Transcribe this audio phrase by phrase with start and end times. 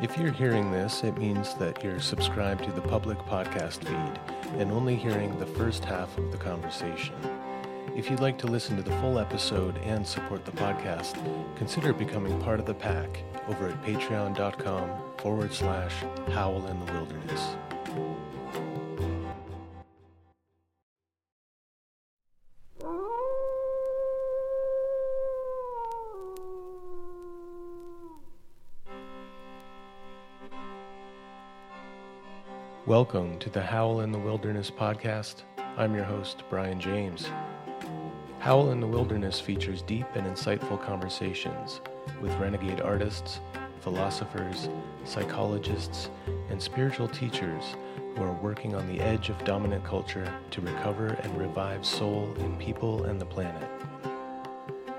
[0.00, 4.70] If you're hearing this, it means that you're subscribed to the public podcast feed and
[4.70, 7.16] only hearing the first half of the conversation.
[7.96, 11.16] If you'd like to listen to the full episode and support the podcast,
[11.56, 15.94] consider becoming part of the pack over at patreon.com forward slash
[16.28, 17.56] howl in the wilderness.
[32.88, 35.42] Welcome to the Howl in the Wilderness podcast.
[35.76, 37.28] I'm your host, Brian James.
[38.38, 41.82] Howl in the Wilderness features deep and insightful conversations
[42.22, 43.40] with renegade artists,
[43.80, 44.70] philosophers,
[45.04, 46.08] psychologists,
[46.48, 47.76] and spiritual teachers
[48.16, 52.56] who are working on the edge of dominant culture to recover and revive soul in
[52.56, 53.68] people and the planet.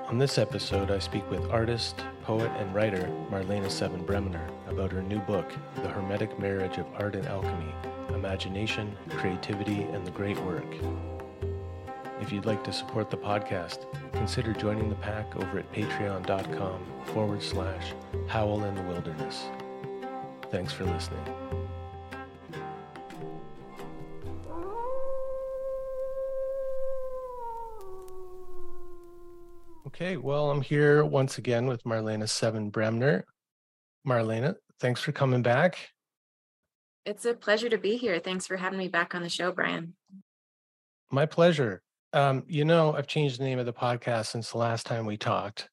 [0.10, 5.04] On this episode, I speak with artist, poet, and writer Marlena Seven Bremner about her
[5.04, 7.72] new book, The Hermetic Marriage of Art and Alchemy
[8.16, 10.66] Imagination, Creativity, and the Great Work.
[12.20, 17.44] If you'd like to support the podcast, consider joining the pack over at patreon.com forward
[17.44, 17.94] slash
[18.28, 19.44] howl in the wilderness.
[20.50, 21.24] Thanks for listening.
[30.10, 33.26] Okay, well, I'm here once again with Marlena Seven Bremner.
[34.08, 35.78] Marlena, thanks for coming back.
[37.06, 38.18] It's a pleasure to be here.
[38.18, 39.94] Thanks for having me back on the show, Brian.
[41.12, 41.84] My pleasure.
[42.12, 45.16] Um, you know, I've changed the name of the podcast since the last time we
[45.16, 45.70] talked.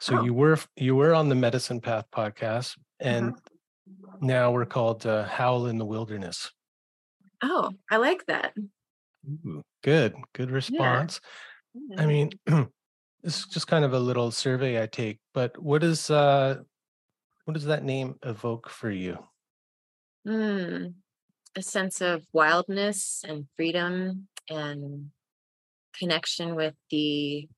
[0.00, 0.22] So oh.
[0.22, 4.18] you were you were on the Medicine Path podcast, and uh-huh.
[4.20, 6.52] now we're called uh, Howl in the Wilderness.
[7.42, 8.52] Oh, I like that.
[9.46, 11.22] Ooh, good, good response.
[11.72, 12.02] Yeah.
[12.02, 12.32] I mean,
[13.22, 16.62] this is just kind of a little survey I take, but what is uh,
[17.44, 19.18] what does that name evoke for you?
[20.26, 20.94] Mm,
[21.56, 25.10] a sense of wildness and freedom and
[25.98, 27.48] connection with the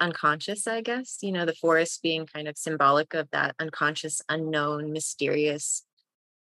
[0.00, 1.18] unconscious, I guess.
[1.22, 5.84] You know, the forest being kind of symbolic of that unconscious, unknown, mysterious,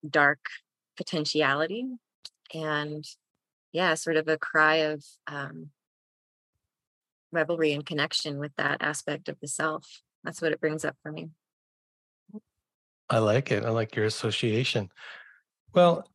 [0.09, 0.41] dark
[0.97, 1.87] potentiality.
[2.55, 3.05] And
[3.73, 5.71] yeah, sort of a cry of um,
[7.33, 10.03] revelry and connection with that aspect of the self.
[10.25, 11.31] That's what it brings up for me.
[13.09, 13.65] I like it.
[13.65, 14.89] I like your association.
[15.75, 16.07] Well,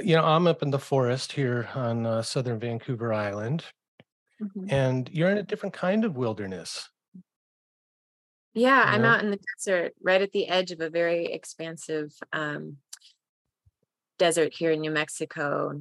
[0.00, 3.64] you know, I'm up in the forest here on uh, southern Vancouver Island,
[4.42, 4.66] mm-hmm.
[4.68, 6.88] and you're in a different kind of wilderness.
[8.54, 12.78] Yeah, I'm out in the desert, right at the edge of a very expansive um,
[14.18, 15.80] desert here in New Mexico.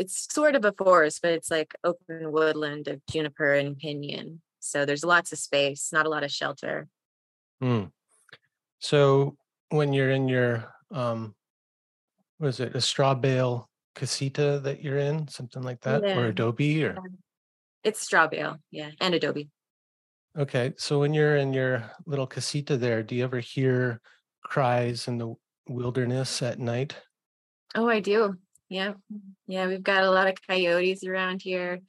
[0.00, 4.40] It's sort of a forest, but it's like open woodland of juniper and pinyon.
[4.58, 6.88] So there's lots of space, not a lot of shelter.
[7.62, 7.90] Mm.
[8.78, 9.36] So
[9.68, 11.34] when you're in your um,
[12.38, 16.18] was it a straw bale casita that you're in, something like that, yeah.
[16.18, 16.96] or adobe, or
[17.84, 19.50] it's straw bale, yeah, and adobe.
[20.38, 24.00] Okay, so when you're in your little casita there, do you ever hear
[24.42, 25.34] cries in the
[25.68, 26.96] wilderness at night?
[27.74, 28.38] Oh, I do.
[28.70, 28.92] Yeah,
[29.48, 31.80] yeah, we've got a lot of coyotes around here.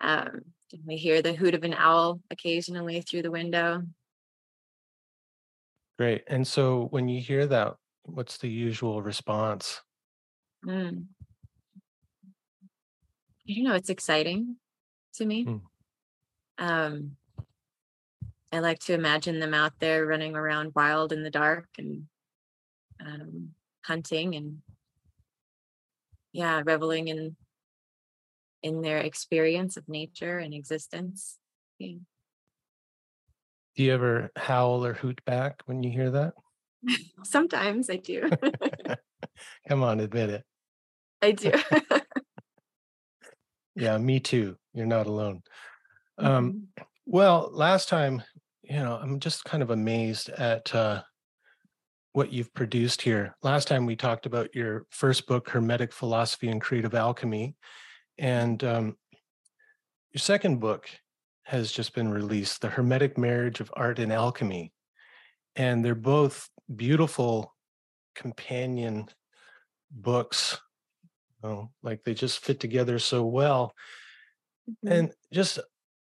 [0.00, 0.40] Um,
[0.86, 3.82] we hear the hoot of an owl occasionally through the window.
[5.98, 6.24] Great.
[6.26, 9.82] And so when you hear that, what's the usual response?
[10.66, 11.04] Mm.
[13.44, 14.56] You know, it's exciting
[15.16, 15.44] to me.
[15.44, 15.60] Mm.
[16.58, 17.16] Um,
[18.50, 22.06] I like to imagine them out there running around wild in the dark and
[23.04, 23.50] um,
[23.84, 24.62] hunting and
[26.34, 27.36] yeah, reveling in
[28.62, 31.38] in their experience of nature and existence.
[31.78, 31.98] Yeah.
[33.76, 36.34] Do you ever howl or hoot back when you hear that?
[37.24, 38.30] Sometimes I do.
[39.68, 40.44] Come on, admit it.
[41.22, 41.52] I do.
[43.76, 44.56] yeah, me too.
[44.72, 45.42] You're not alone.
[46.18, 46.82] Um, mm-hmm.
[47.06, 48.22] Well, last time,
[48.62, 51.02] you know, I'm just kind of amazed at uh,
[52.14, 53.36] what you've produced here.
[53.42, 57.54] Last time we talked about your first book, Hermetic Philosophy and Creative Alchemy.
[58.18, 58.96] And um,
[60.12, 60.88] your second book
[61.42, 64.72] has just been released, The Hermetic Marriage of Art and Alchemy.
[65.56, 67.54] And they're both beautiful
[68.14, 69.08] companion
[69.90, 70.58] books
[71.44, 73.74] know, like they just fit together so well.
[74.68, 74.92] Mm-hmm.
[74.92, 75.58] And just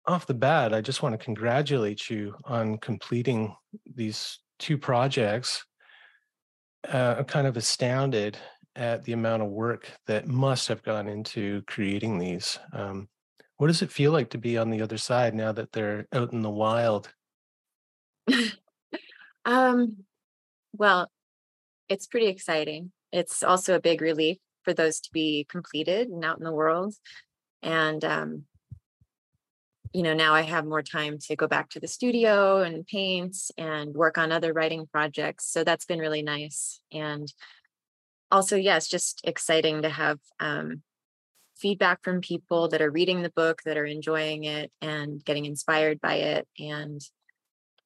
[0.06, 3.54] off the bat, I just want to congratulate you on completing
[3.94, 5.64] these two projects.
[6.88, 8.36] Uh, I'm kind of astounded
[8.76, 12.58] at the amount of work that must have gone into creating these.
[12.72, 13.08] Um,
[13.56, 16.32] what does it feel like to be on the other side now that they're out
[16.32, 17.08] in the wild?
[19.44, 19.96] um,
[20.74, 21.10] well,
[21.88, 22.92] it's pretty exciting.
[23.12, 26.94] It's also a big relief for those to be completed and out in the world.
[27.62, 28.44] And um,
[29.92, 33.36] you know, now I have more time to go back to the studio and paint
[33.56, 35.46] and work on other writing projects.
[35.50, 36.80] So that's been really nice.
[36.92, 37.32] And
[38.30, 40.82] also, yes, just exciting to have um,
[41.56, 46.00] feedback from people that are reading the book, that are enjoying it and getting inspired
[46.00, 46.48] by it.
[46.58, 47.00] And,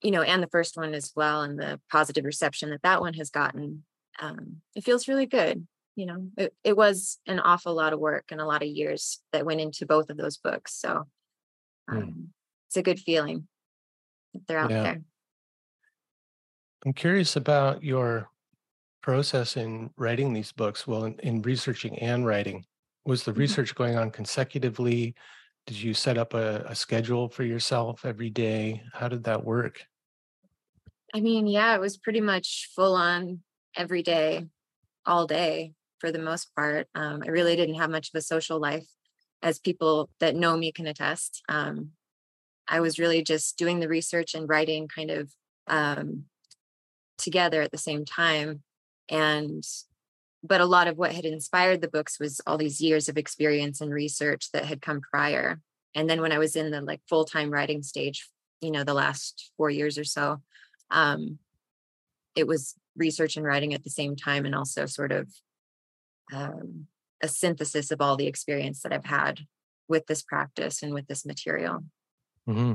[0.02, 3.14] you know, and the first one as well, and the positive reception that that one
[3.14, 3.84] has gotten.
[4.20, 5.66] Um, it feels really good.
[5.96, 9.20] You know, it, it was an awful lot of work and a lot of years
[9.32, 10.74] that went into both of those books.
[10.74, 11.06] So
[11.90, 12.02] Mm.
[12.02, 12.28] um,
[12.68, 13.48] it's a good feeling
[14.34, 14.82] that they're out Yeah.
[14.82, 15.02] there.
[16.84, 18.30] I'm curious about your
[19.02, 20.86] process in writing these books.
[20.86, 22.64] Well, in, in researching and writing,
[23.04, 23.38] was the Mhm.
[23.38, 25.14] research going on consecutively?
[25.66, 28.82] Did you set up a, a schedule for yourself every day?
[28.92, 29.86] How did that work?
[31.12, 33.42] I mean, yeah, it was pretty much full on
[33.76, 34.46] every day,
[35.04, 36.88] all day for the most part.
[36.94, 38.86] Um, I really didn't have much of a social life,
[39.42, 41.42] as people that know me can attest.
[41.48, 41.90] Um,
[42.68, 45.30] I was really just doing the research and writing kind of
[45.66, 46.24] um,
[47.18, 48.62] together at the same time.
[49.08, 49.64] And,
[50.42, 53.80] but a lot of what had inspired the books was all these years of experience
[53.80, 55.60] and research that had come prior.
[55.94, 58.28] And then when I was in the like full time writing stage,
[58.60, 60.40] you know, the last four years or so,
[60.90, 61.38] um,
[62.36, 65.28] it was research and writing at the same time, and also sort of
[66.32, 66.86] um,
[67.22, 69.40] a synthesis of all the experience that I've had
[69.88, 71.84] with this practice and with this material.
[72.46, 72.74] hmm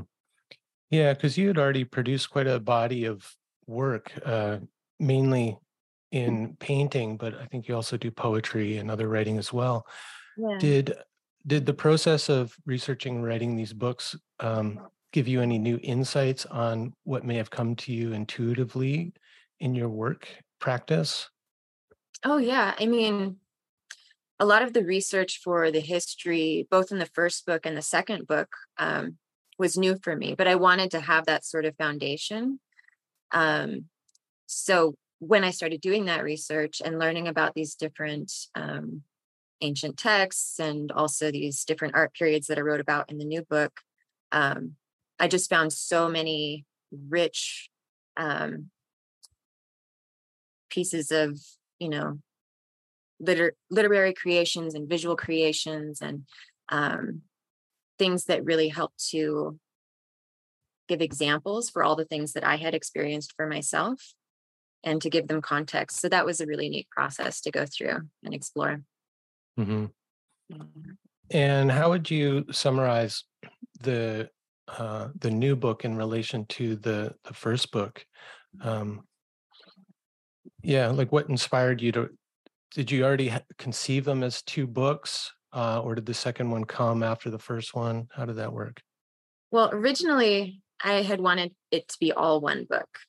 [0.89, 3.35] Yeah, because you had already produced quite a body of
[3.67, 4.57] work, uh,
[4.99, 5.57] mainly
[6.11, 9.87] in painting, but I think you also do poetry and other writing as well.
[10.37, 10.57] Yeah.
[10.59, 10.95] Did
[11.47, 16.45] did the process of researching and writing these books um, give you any new insights
[16.47, 19.13] on what may have come to you intuitively
[19.59, 20.27] in your work
[20.59, 21.29] practice?
[22.23, 22.73] Oh, yeah.
[22.79, 23.37] I mean,
[24.39, 27.81] a lot of the research for the history, both in the first book and the
[27.81, 29.17] second book, um,
[29.57, 32.59] was new for me, but I wanted to have that sort of foundation.
[33.31, 33.85] Um,
[34.45, 39.03] so when I started doing that research and learning about these different um,
[39.61, 43.43] ancient texts and also these different art periods that I wrote about in the new
[43.43, 43.79] book,
[44.31, 44.73] um,
[45.19, 47.69] I just found so many rich
[48.17, 48.69] um,
[50.69, 51.39] pieces of,
[51.79, 52.19] you know,
[53.19, 56.25] liter- literary creations and visual creations and
[56.69, 57.21] um,
[57.97, 59.59] things that really help to
[60.87, 64.13] give examples for all the things that I had experienced for myself
[64.83, 65.99] and to give them context.
[65.99, 68.81] So that was a really neat process to go through and explore.
[69.57, 69.85] hmm
[70.51, 70.97] Mhm.
[71.31, 73.23] And how would you summarize
[73.81, 74.29] the
[74.67, 78.05] uh, the new book in relation to the the first book?
[78.61, 79.07] Um,
[80.61, 82.09] yeah, like what inspired you to?
[82.75, 87.03] Did you already conceive them as two books, uh, or did the second one come
[87.03, 88.09] after the first one?
[88.13, 88.81] How did that work?
[89.49, 92.99] Well, originally, I had wanted it to be all one book.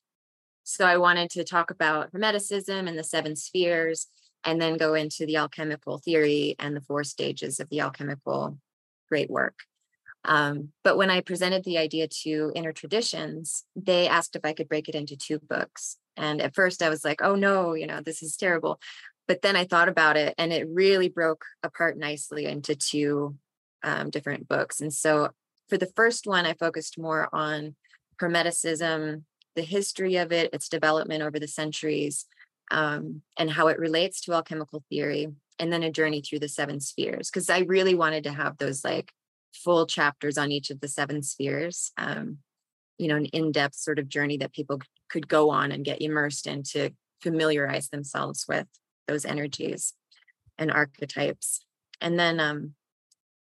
[0.63, 4.07] So I wanted to talk about Hermeticism and the seven spheres,
[4.45, 8.57] and then go into the alchemical theory and the four stages of the alchemical
[9.09, 9.59] great work.
[10.23, 14.69] Um, but when I presented the idea to Inner Traditions, they asked if I could
[14.69, 15.97] break it into two books.
[16.15, 18.79] And at first I was like, oh no, you know, this is terrible.
[19.27, 23.35] But then I thought about it and it really broke apart nicely into two
[23.83, 24.79] um, different books.
[24.81, 25.29] And so
[25.69, 27.75] for the first one, I focused more on
[28.21, 29.23] Hermeticism,
[29.55, 32.25] the history of it, its development over the centuries,
[32.71, 35.27] um, and how it relates to alchemical theory,
[35.59, 37.29] and then a journey through the seven spheres.
[37.29, 39.11] Because I really wanted to have those like
[39.53, 41.91] full chapters on each of the seven spheres.
[41.97, 42.39] Um,
[42.97, 44.79] you know, an in-depth sort of journey that people
[45.09, 46.89] could go on and get immersed in to
[47.21, 48.67] familiarize themselves with
[49.07, 49.93] those energies
[50.57, 51.61] and archetypes.
[52.01, 52.73] And then um,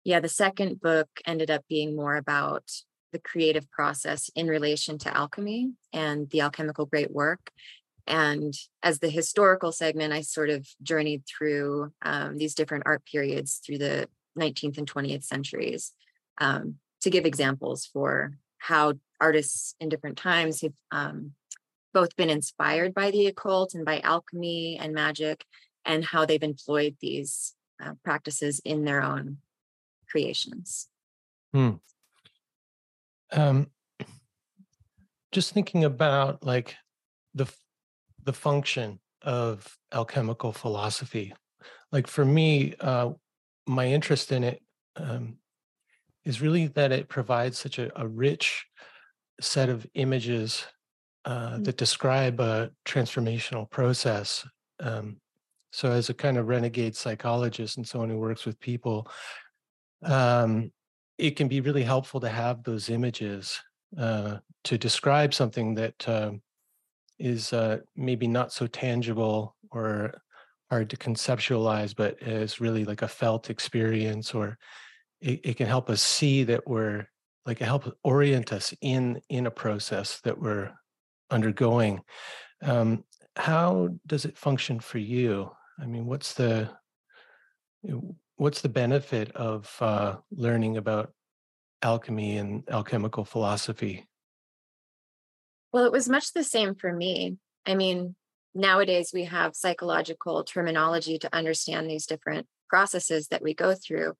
[0.04, 2.72] yeah, the second book ended up being more about
[3.12, 7.52] the creative process in relation to alchemy and the alchemical great work.
[8.08, 13.62] And as the historical segment, I sort of journeyed through um, these different art periods
[13.64, 15.92] through the 19th and 20th centuries
[16.40, 21.34] um, to give examples for how artists in different times have um,
[21.94, 25.46] both been inspired by the occult and by alchemy and magic,
[25.86, 29.38] and how they've employed these uh, practices in their own
[30.10, 30.88] creations.
[31.54, 31.72] Hmm.
[33.32, 33.68] Um,
[35.32, 36.76] just thinking about like
[37.34, 37.48] the
[38.24, 41.34] the function of alchemical philosophy.
[41.92, 43.12] Like for me, uh,
[43.68, 44.62] my interest in it
[44.96, 45.38] um,
[46.26, 48.66] is really that it provides such a, a rich
[49.40, 50.66] set of images
[51.26, 54.46] uh, that describe a transformational process.
[54.80, 55.18] Um,
[55.72, 59.08] so, as a kind of renegade psychologist and someone who works with people,
[60.04, 60.72] um,
[61.18, 63.60] it can be really helpful to have those images
[63.98, 66.42] uh, to describe something that um,
[67.20, 70.14] is uh, maybe not so tangible or
[70.70, 74.58] hard to conceptualize, but is really like a felt experience, or
[75.22, 77.06] it, it can help us see that we're
[77.46, 80.72] like help orient us in in a process that we're
[81.32, 82.02] undergoing.
[82.62, 83.04] Um,
[83.36, 85.52] how does it function for you?
[85.80, 86.70] I mean, what's the
[88.36, 91.14] what's the benefit of uh, learning about
[91.82, 94.08] alchemy and alchemical philosophy?
[95.74, 97.38] Well, it was much the same for me.
[97.66, 98.16] I mean,
[98.54, 104.14] nowadays we have psychological terminology to understand these different processes that we go through,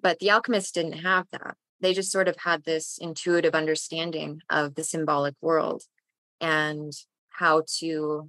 [0.00, 1.56] but the alchemists didn't have that.
[1.80, 5.82] They just sort of had this intuitive understanding of the symbolic world
[6.42, 6.92] and
[7.30, 8.28] how to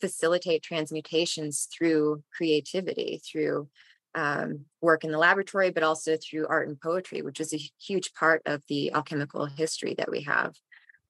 [0.00, 3.68] facilitate transmutations through creativity, through
[4.14, 8.14] um, work in the laboratory, but also through art and poetry, which is a huge
[8.14, 10.54] part of the alchemical history that we have.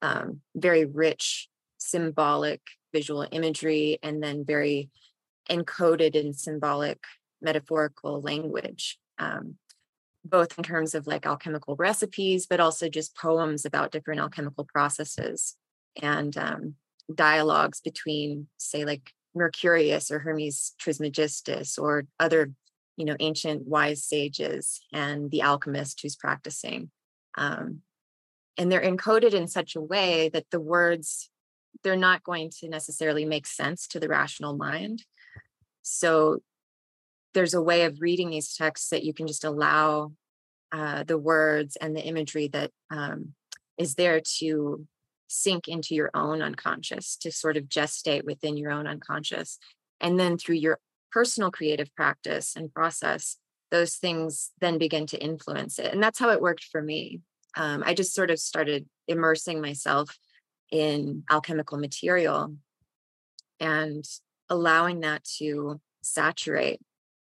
[0.01, 1.49] Um, very rich,
[1.79, 2.61] symbolic
[2.93, 4.91] visual imagery, and then very
[5.51, 7.03] encoded in symbolic,
[7.41, 9.57] metaphorical language, um,
[10.25, 15.57] both in terms of like alchemical recipes, but also just poems about different alchemical processes
[16.01, 16.75] and um,
[17.15, 22.53] dialogues between, say, like Mercurius or Hermes Trismegistus or other
[22.97, 26.91] you know ancient wise sages and the alchemist who's practicing
[27.39, 27.81] um,
[28.59, 31.31] and they're encoded in such a way that the words
[31.83, 35.03] they're not going to necessarily make sense to the rational mind.
[35.83, 36.41] So
[37.35, 40.13] there's a way of reading these texts that you can just allow
[40.71, 43.35] uh, the words and the imagery that um,
[43.79, 44.87] is there to
[45.33, 49.59] sink into your own unconscious to sort of gestate within your own unconscious
[50.01, 50.79] and then through your
[51.11, 53.39] personal creative practice and process,
[53.71, 55.93] those things then begin to influence it.
[55.93, 57.21] And that's how it worked for me.
[57.57, 60.19] Um, I just sort of started immersing myself
[60.71, 62.55] in alchemical material
[63.61, 64.05] and
[64.51, 66.81] allowing that to saturate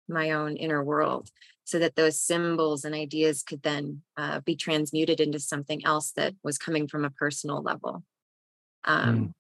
[0.09, 1.29] my own inner world
[1.73, 6.35] so that those symbols and ideas could then uh, be transmuted into something else that
[6.43, 8.05] was coming from a personal level.
[8.85, 9.33] Um, mm.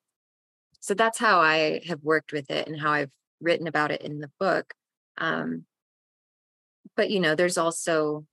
[0.80, 3.10] So that's how I have worked with it and how I've
[3.42, 4.72] written about it in the book.
[5.18, 5.66] Um,
[6.96, 8.24] but you know, there's also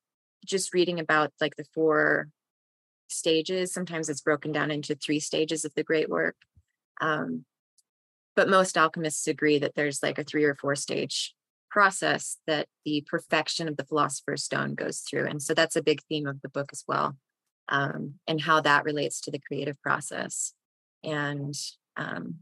[0.46, 2.30] just reading about like the four
[3.10, 3.74] stages.
[3.74, 6.38] Sometimes it's broken down into three stages of the great work.
[7.02, 7.44] Um,
[8.38, 11.36] but most alchemists agree that there's like a three or four stage
[11.70, 15.28] process that the perfection of the philosopher's stone goes through.
[15.28, 17.16] And so that's a big theme of the book as well,
[17.70, 20.54] um, and how that relates to the creative process.
[21.04, 21.56] And
[21.98, 22.36] um,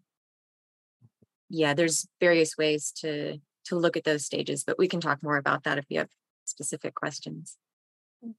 [1.50, 5.36] yeah, there's various ways to to look at those stages, but we can talk more
[5.36, 6.10] about that if you have
[6.46, 7.58] specific questions.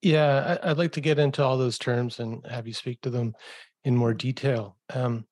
[0.01, 3.11] Yeah, I, would like to get into all those terms and have you speak to
[3.11, 3.35] them
[3.85, 4.77] in more detail.
[4.93, 5.27] Um,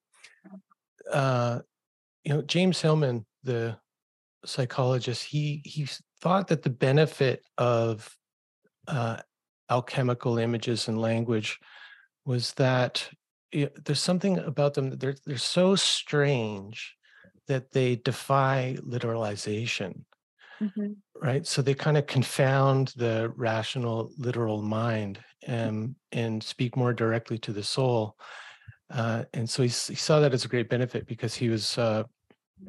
[1.11, 1.61] uh,
[2.25, 3.79] you know, James Hillman, the
[4.47, 5.89] psychologist, he he
[6.21, 8.17] thought that the benefit of
[8.89, 9.19] uh,
[9.71, 11.59] alchemical images and language
[12.25, 13.09] was that
[13.53, 16.97] there's something about them that they're they're so strange
[17.47, 20.03] that they defy literalization.
[20.61, 20.93] Mm-hmm.
[21.23, 21.47] Right.
[21.47, 27.53] So they kind of confound the rational, literal mind and, and speak more directly to
[27.53, 28.17] the soul.
[28.91, 32.05] Uh, and so he, he, saw that as a great benefit because he was uh,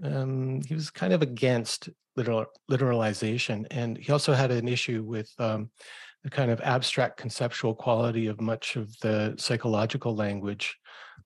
[0.03, 5.31] um, he was kind of against literal literalization, and he also had an issue with
[5.39, 5.69] um,
[6.23, 10.77] the kind of abstract conceptual quality of much of the psychological language,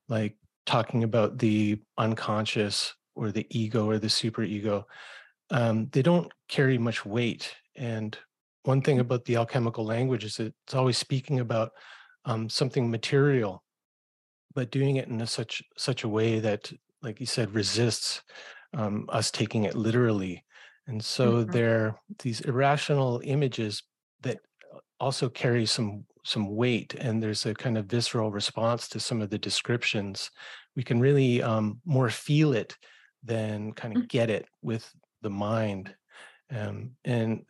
[0.08, 4.86] like talking about the unconscious or the ego or the super ego,
[5.50, 7.54] um, they don't carry much weight.
[7.76, 8.16] And
[8.64, 9.00] one thing mm.
[9.00, 11.72] about the alchemical language is that it's always speaking about
[12.24, 13.62] um, something material,
[14.54, 16.72] but doing it in a such such a way that,
[17.02, 18.22] like you said, resists
[18.74, 20.44] um, us taking it literally.
[20.86, 21.50] And so mm-hmm.
[21.52, 23.82] there these irrational images
[24.22, 24.38] that
[24.98, 29.30] also carry some some weight, and there's a kind of visceral response to some of
[29.30, 30.30] the descriptions.
[30.76, 32.76] We can really um, more feel it
[33.24, 34.08] than kind of mm.
[34.08, 34.88] get it with
[35.22, 35.94] the mind.
[36.54, 37.44] Um, and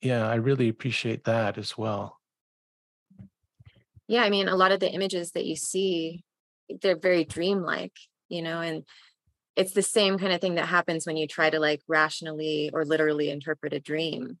[0.00, 2.18] yeah, I really appreciate that as well.
[4.06, 6.24] Yeah, I mean, a lot of the images that you see,
[6.80, 7.96] they're very dreamlike,
[8.28, 8.84] you know, and
[9.56, 12.84] it's the same kind of thing that happens when you try to like rationally or
[12.84, 14.38] literally interpret a dream.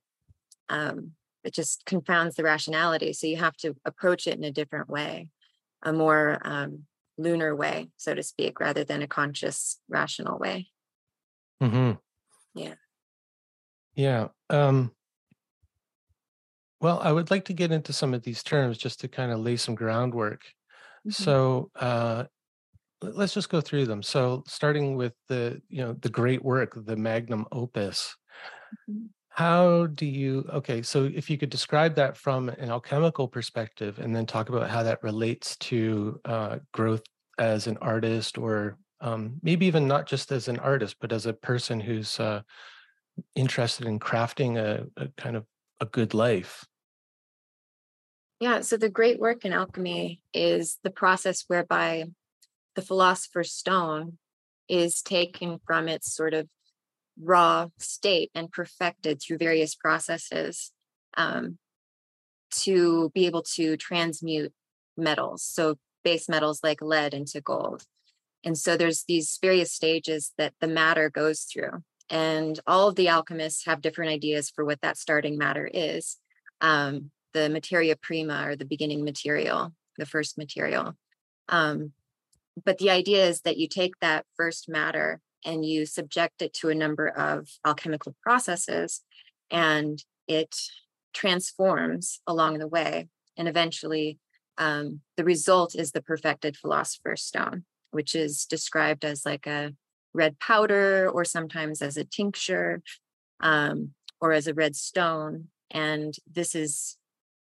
[0.68, 1.12] Um,
[1.44, 3.12] it just confounds the rationality.
[3.12, 5.28] So you have to approach it in a different way,
[5.82, 6.84] a more um,
[7.16, 10.68] lunar way, so to speak, rather than a conscious, rational way.
[11.60, 11.92] mm-hmm.
[12.54, 12.74] Yeah.
[13.94, 14.28] Yeah.
[14.50, 14.92] Um,
[16.80, 19.40] well, I would like to get into some of these terms just to kind of
[19.40, 20.42] lay some groundwork.
[21.04, 21.12] Mhm.
[21.12, 22.24] So uh,
[23.02, 24.02] let's just go through them.
[24.02, 28.16] So starting with the, you know, the great work, the magnum opus.
[28.88, 29.08] Mhm.
[29.30, 34.14] How do you, okay, so if you could describe that from an alchemical perspective and
[34.14, 37.04] then talk about how that relates to uh, growth
[37.38, 41.32] as an artist or um, maybe even not just as an artist, but as a
[41.32, 42.42] person who's uh,
[43.36, 45.44] interested in crafting a, a kind of
[45.80, 46.64] a good life.
[48.40, 52.06] Yeah, so the great work in alchemy is the process whereby
[52.78, 54.18] the philosopher's stone
[54.68, 56.46] is taken from its sort of
[57.20, 60.70] raw state and perfected through various processes
[61.16, 61.58] um,
[62.52, 64.52] to be able to transmute
[64.96, 65.42] metals.
[65.42, 67.82] So base metals like lead into gold.
[68.44, 71.82] And so there's these various stages that the matter goes through.
[72.08, 76.16] And all of the alchemists have different ideas for what that starting matter is.
[76.60, 80.94] Um, the materia prima or the beginning material, the first material.
[81.48, 81.92] Um,
[82.64, 86.68] but the idea is that you take that first matter and you subject it to
[86.68, 89.02] a number of alchemical processes
[89.50, 90.56] and it
[91.14, 93.08] transforms along the way.
[93.36, 94.18] And eventually,
[94.58, 99.72] um, the result is the perfected philosopher's stone, which is described as like a
[100.12, 102.82] red powder or sometimes as a tincture
[103.40, 105.48] um, or as a red stone.
[105.70, 106.96] And this is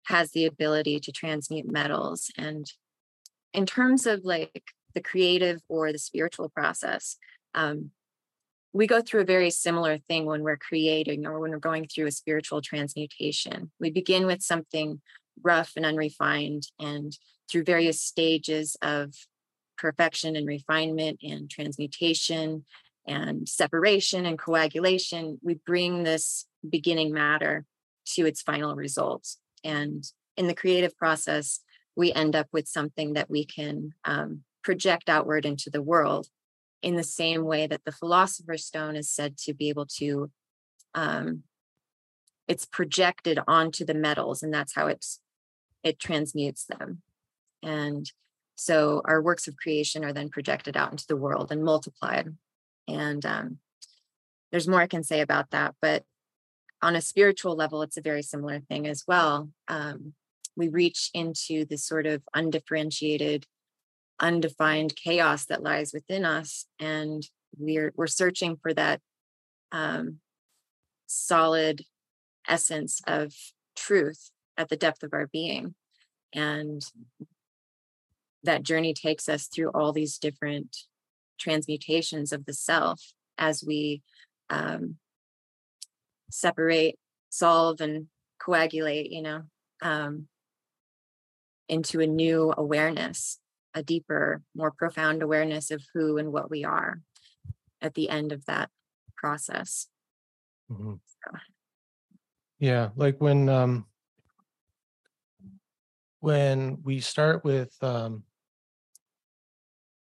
[0.07, 2.29] has the ability to transmute metals.
[2.37, 2.71] And
[3.53, 4.63] in terms of like
[4.95, 7.17] the creative or the spiritual process,
[7.53, 7.91] um,
[8.73, 12.07] we go through a very similar thing when we're creating or when we're going through
[12.07, 13.71] a spiritual transmutation.
[13.79, 15.01] We begin with something
[15.41, 17.17] rough and unrefined, and
[17.49, 19.13] through various stages of
[19.77, 22.65] perfection and refinement and transmutation
[23.07, 27.65] and separation and coagulation, we bring this beginning matter
[28.13, 29.35] to its final result.
[29.63, 30.03] And
[30.37, 31.59] in the creative process,
[31.95, 36.27] we end up with something that we can um, project outward into the world
[36.81, 40.31] in the same way that the philosopher's stone is said to be able to
[40.95, 41.43] um,
[42.47, 45.19] it's projected onto the metals and that's how it's
[45.83, 47.03] it transmutes them.
[47.61, 48.11] And
[48.55, 52.35] so our works of creation are then projected out into the world and multiplied.
[52.87, 53.59] And um,
[54.51, 56.03] there's more i can say about that but
[56.81, 59.49] on a spiritual level it's a very similar thing as well.
[59.67, 60.13] Um,
[60.55, 63.45] we reach into this sort of undifferentiated
[64.19, 69.01] undefined chaos that lies within us and we're we're searching for that
[69.71, 70.19] um,
[71.05, 71.81] solid
[72.47, 73.33] essence of
[73.75, 75.75] truth at the depth of our being
[76.33, 76.85] and
[78.43, 80.77] that journey takes us through all these different
[81.39, 83.01] transmutations of the self
[83.37, 84.01] as we
[84.49, 84.95] um,
[86.29, 86.97] separate
[87.29, 88.07] solve and
[88.39, 89.41] coagulate you know
[89.81, 90.27] um,
[91.67, 93.39] into a new awareness
[93.75, 97.01] a deeper, more profound awareness of who and what we are
[97.81, 98.69] at the end of that
[99.15, 99.87] process.
[100.71, 100.99] Mhm.
[101.05, 101.37] So.
[102.57, 103.85] Yeah, like when um
[106.21, 108.23] when we start with um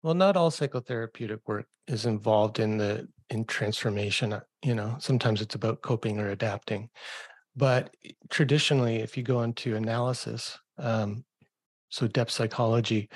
[0.01, 5.41] well not all psychotherapeutic work is involved in the in transformation uh, you know sometimes
[5.41, 6.89] it's about coping or adapting
[7.55, 7.95] but
[8.29, 11.23] traditionally if you go into analysis um
[11.89, 13.09] so depth psychology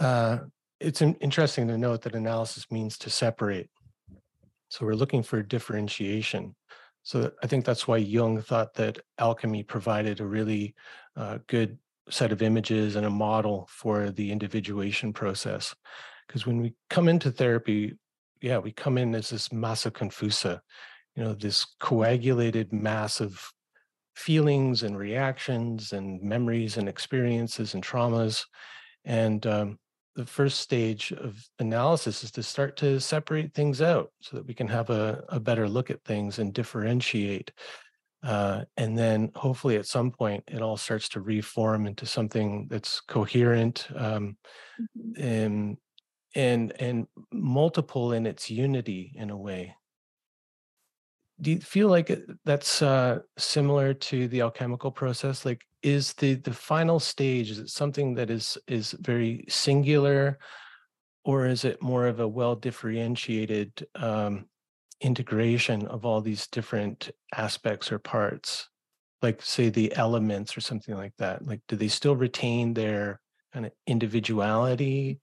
[0.00, 0.38] uh
[0.80, 3.68] it's interesting to note that analysis means to separate
[4.68, 6.54] so we're looking for differentiation
[7.02, 10.74] so I think that's why Jung thought that alchemy provided a really
[11.16, 11.78] uh, good
[12.08, 15.74] set of images and a model for the individuation process.
[16.26, 17.96] Because when we come into therapy,
[18.40, 20.60] yeah, we come in as this massa confusa,
[21.16, 23.52] you know, this coagulated mass of
[24.16, 28.44] feelings and reactions and memories and experiences and traumas.
[29.04, 29.78] And um,
[30.16, 34.54] the first stage of analysis is to start to separate things out so that we
[34.54, 37.52] can have a, a better look at things and differentiate.
[38.22, 43.00] Uh, and then hopefully at some point it all starts to reform into something that's
[43.00, 44.36] coherent um,
[44.78, 45.16] Mhm.
[45.16, 45.78] and,
[46.34, 49.76] and and multiple in its unity in a way.
[51.42, 55.44] Do you feel like that's uh, similar to the alchemical process?
[55.44, 60.38] Like, is the the final stage is it something that is is very singular,
[61.24, 64.46] or is it more of a well differentiated um,
[65.00, 68.68] integration of all these different aspects or parts?
[69.20, 71.46] Like, say, the elements or something like that.
[71.46, 73.20] Like, do they still retain their
[73.52, 75.20] kind of individuality,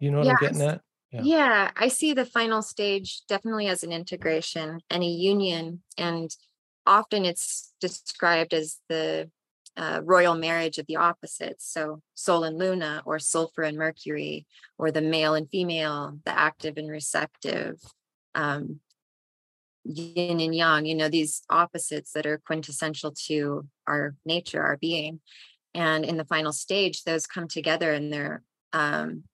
[0.00, 0.80] You know what I'm getting at?
[1.10, 1.22] Yeah.
[1.22, 1.70] Yeah.
[1.76, 5.82] I see the final stage definitely as an integration and a union.
[5.98, 6.30] And
[6.86, 9.30] often it's described as the
[9.76, 11.66] uh, royal marriage of the opposites.
[11.66, 14.46] So Sol and Luna, or sulfur and mercury,
[14.78, 17.80] or the male and female, the active and receptive,
[18.34, 18.80] um,
[19.84, 25.20] yin and yang, you know, these opposites that are quintessential to our nature, our being.
[25.74, 28.42] And in the final stage, those come together and they're
[28.72, 29.24] um,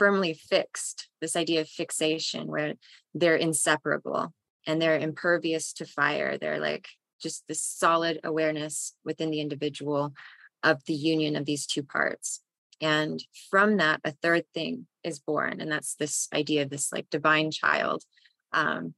[0.00, 1.08] firmly fixed.
[1.20, 2.74] This idea of fixation, where
[3.12, 4.32] they're inseparable
[4.66, 6.38] and they're impervious to fire.
[6.38, 6.88] They're like
[7.22, 10.14] just this solid awareness within the individual
[10.62, 12.40] of the union of these two parts.
[12.80, 17.10] And from that, a third thing is born, and that's this idea of this like
[17.10, 18.02] divine child.
[18.52, 18.94] Um,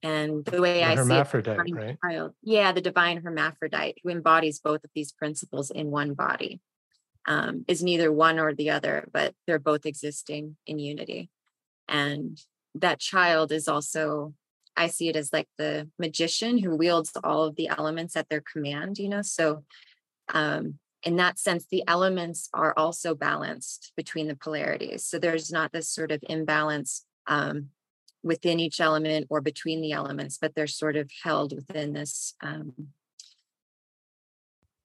[0.00, 1.96] and the way The I see it, hermaphrodite, right?
[2.04, 6.60] child, yeah, the divine hermaphrodite who embodies both of these principles in one body,
[7.26, 11.30] um, is neither one or the other, but they're both existing in unity.
[11.88, 12.40] And
[12.74, 14.34] that child is also
[14.78, 18.42] I see it as like the magician who wields all of the elements at their
[18.42, 19.22] command, you know.
[19.22, 19.64] So
[20.32, 25.04] um in that sense, the elements are also balanced between the polarities.
[25.04, 27.70] So there's not this sort of imbalance um
[28.22, 32.72] within each element or between the elements, but they're sort of held within this um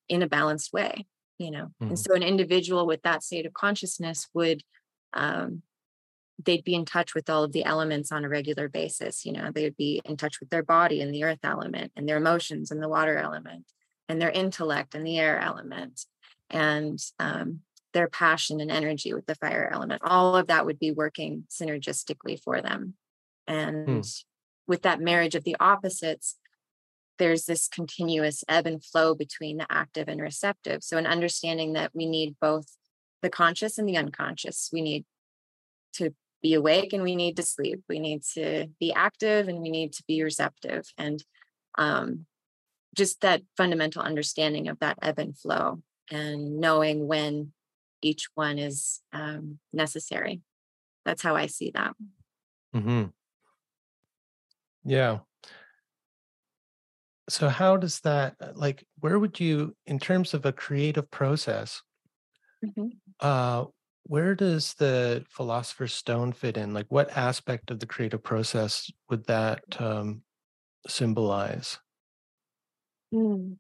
[0.08, 1.08] in a balanced way,
[1.42, 1.72] you know.
[1.90, 2.04] And Mhm.
[2.06, 4.64] so an individual with that state of consciousness would
[5.14, 5.64] um
[6.44, 9.26] they'd be in touch with all of the elements on a regular basis.
[9.26, 12.18] You know, they'd be in touch with their body and the earth element and their
[12.18, 13.66] emotions and the water element
[14.10, 16.06] and their intellect and the air element
[16.50, 17.62] and um,
[17.94, 20.02] their passion and energy with the fire element.
[20.04, 22.96] All of that would be working synergistically for them.
[23.48, 24.06] And
[24.68, 26.38] with that marriage of the opposites,
[27.18, 30.84] there's this continuous ebb and flow between the active and receptive.
[30.84, 32.68] So, an understanding that we need both
[33.22, 34.70] the conscious and the unconscious.
[34.74, 35.06] We need
[35.94, 37.84] to be awake and we need to sleep.
[37.88, 40.86] We need to be active and we need to be receptive.
[40.98, 41.24] And
[41.78, 42.26] um,
[42.96, 47.54] just that fundamental understanding of that ebb and flow and knowing when
[48.02, 50.42] each one is um, necessary.
[51.06, 51.94] That's how I see that.
[52.74, 53.06] hmm
[54.84, 55.20] Yeah.
[57.32, 61.82] So how does that uh, like where would you in terms of a creative process,
[62.62, 63.02] Mhm.
[63.20, 63.66] uh
[64.04, 66.74] where does the philosopher's stone fit in?
[66.74, 70.24] Like what aspect of the creative process would that um
[70.88, 71.80] symbolize?
[73.14, 73.58] Mm.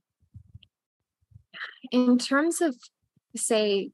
[1.92, 2.76] In terms of,
[3.36, 3.92] say,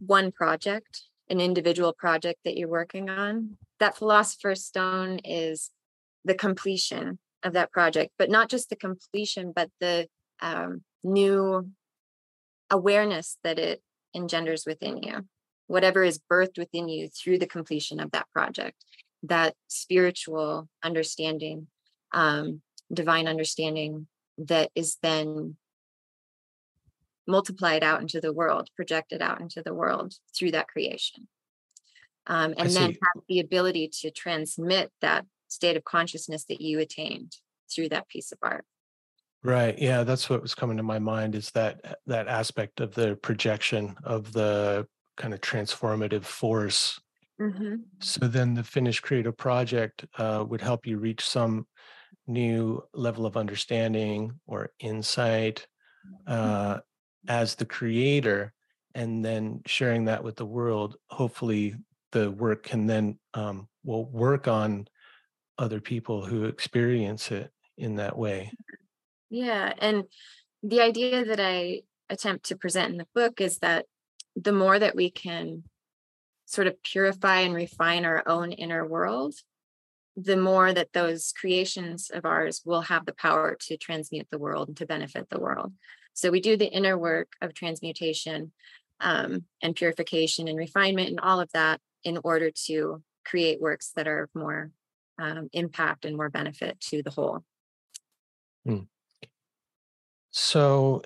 [0.00, 5.70] one project, an individual project that you're working on, that philosopher's stone is
[6.24, 10.08] the completion of that project, but not just the completion, but the
[10.40, 11.68] um, new
[12.70, 13.82] awareness that it
[14.14, 15.26] engenders within you.
[15.66, 18.76] Whatever is birthed within you through the completion of that project,
[19.22, 21.68] that spiritual understanding,
[22.12, 24.06] um, divine understanding
[24.38, 25.56] that is then
[27.26, 31.28] multiplied out into the world, projected out into the world through that creation.
[32.26, 37.36] Um, and then have the ability to transmit that state of consciousness that you attained
[37.72, 38.64] through that piece of art.
[39.44, 39.78] Right.
[39.78, 43.96] Yeah, that's what was coming to my mind is that that aspect of the projection
[44.04, 44.86] of the
[45.16, 46.98] kind of transformative force
[47.42, 47.84] Mhm.
[48.00, 51.66] So then the finished creative project uh, would help you reach some
[52.26, 55.66] new level of understanding or insight
[56.26, 56.80] uh,
[57.28, 58.52] as the creator,
[58.94, 60.96] and then sharing that with the world.
[61.10, 61.76] Hopefully,
[62.12, 64.86] the work can then um, will work on
[65.58, 68.52] other people who experience it in that way.
[69.30, 69.72] Yeah.
[69.78, 70.04] And
[70.62, 73.86] the idea that I attempt to present in the book is that
[74.36, 75.64] the more that we can
[76.46, 79.34] sort of purify and refine our own inner world,
[80.16, 84.68] the more that those creations of ours will have the power to transmute the world
[84.68, 85.72] and to benefit the world.
[86.12, 88.52] So we do the inner work of transmutation
[89.00, 94.06] um, and purification and refinement and all of that in order to create works that
[94.06, 94.70] are more
[95.18, 97.44] um, impact and more benefit to the whole.
[100.30, 101.02] So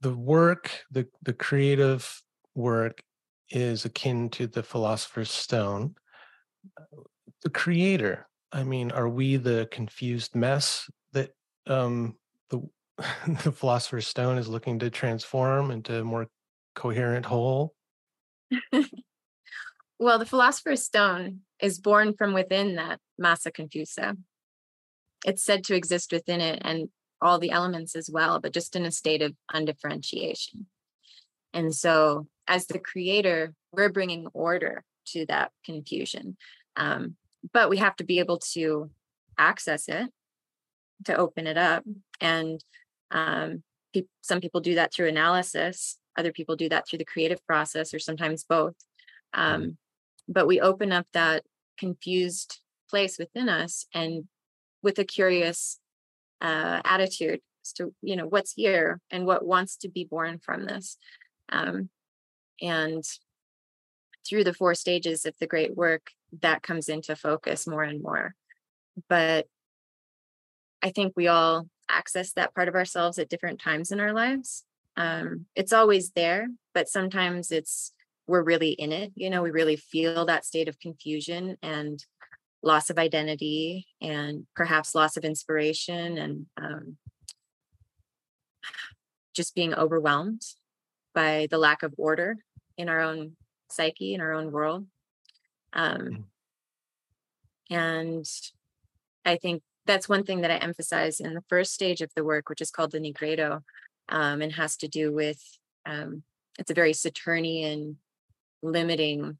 [0.00, 2.22] the work, the the creative
[2.54, 3.02] work
[3.50, 5.96] is akin to the philosopher's stone.
[7.42, 11.30] The creator, I mean, are we the confused mess that
[11.66, 12.16] um
[12.50, 12.60] the
[13.42, 16.28] the philosopher's stone is looking to transform into a more
[16.74, 17.74] coherent whole?
[19.98, 24.16] Well, the Philosopher's Stone is born from within that Massa Confusa.
[25.24, 26.88] It's said to exist within it and
[27.20, 30.66] all the elements as well, but just in a state of undifferentiation.
[31.52, 36.36] And so, as the creator, we're bringing order to that confusion.
[36.76, 37.16] Um,
[37.52, 38.90] but we have to be able to
[39.38, 40.10] access it,
[41.04, 41.84] to open it up.
[42.20, 42.62] And
[43.10, 43.62] um,
[43.94, 47.94] pe- some people do that through analysis, other people do that through the creative process,
[47.94, 48.74] or sometimes both.
[49.32, 49.76] Um,
[50.28, 51.44] but we open up that
[51.78, 54.24] confused place within us and
[54.82, 55.78] with a curious
[56.40, 60.66] uh, attitude as to you know what's here and what wants to be born from
[60.66, 60.96] this
[61.50, 61.88] um,
[62.60, 63.04] and
[64.28, 66.10] through the four stages of the great work
[66.40, 68.34] that comes into focus more and more.
[69.08, 69.46] But
[70.82, 74.64] i think we all access that part of ourselves at different times in our lives.
[74.96, 77.94] Um, it's always there but sometimes it's
[78.26, 82.04] we're really in it you know we really feel that state of confusion and
[82.62, 86.96] loss of identity and perhaps loss of inspiration and um,
[89.34, 90.42] just being overwhelmed
[91.14, 92.36] by the lack of order
[92.76, 93.36] in our own
[93.70, 94.86] psyche in our own world
[95.72, 96.24] um, Mm.
[97.70, 98.26] and
[99.24, 102.48] i think that's one thing that i emphasize in the first stage of the work
[102.48, 103.62] which is called the nigredo
[104.08, 105.42] um, and has to do with
[105.84, 106.22] um,
[106.58, 107.98] it's a very saturnian
[108.62, 109.38] limiting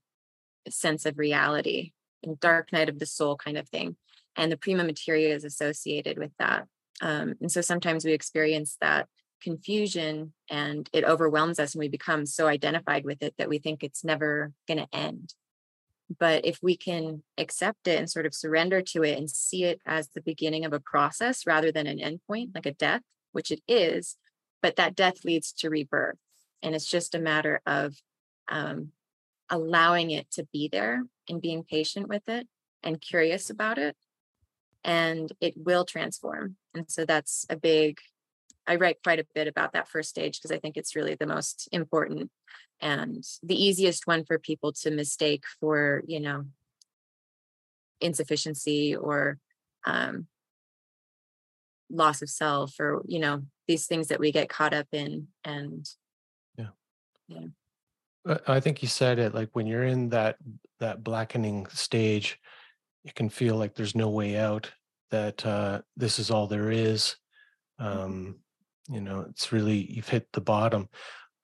[0.69, 3.97] sense of reality and dark night of the soul kind of thing
[4.37, 6.67] and the prima materia is associated with that
[7.01, 9.09] um, and so sometimes we experience that
[9.43, 13.83] confusion and it overwhelms us and we become so identified with it that we think
[13.83, 15.35] it's never going to end.
[16.19, 19.81] But if we can accept it and sort of surrender to it and see it
[19.85, 23.03] as the beginning of a process rather than an endpoint like a death
[23.33, 24.17] which it is
[24.63, 26.17] but that death leads to rebirth
[26.63, 27.95] and it's just a matter of
[28.49, 28.93] um,
[29.51, 32.47] allowing it to be there and being patient with it
[32.83, 33.97] and curious about it
[34.85, 37.99] and it will transform and so that's a big
[38.67, 41.27] i write quite a bit about that first stage because i think it's really the
[41.27, 42.31] most important
[42.81, 46.45] and the easiest one for people to mistake for you know
[48.01, 49.39] insufficiency or
[49.87, 50.27] um,
[51.91, 55.89] loss of self or you know these things that we get caught up in and
[57.33, 57.49] Uh,
[58.47, 60.37] I think you said it like when you're in that
[60.81, 62.39] that blackening stage,
[63.05, 64.71] you can feel like there's no way out.
[65.11, 67.17] That uh, this is all there is.
[67.79, 68.41] Um,
[68.89, 70.89] you know, it's really you've hit the bottom.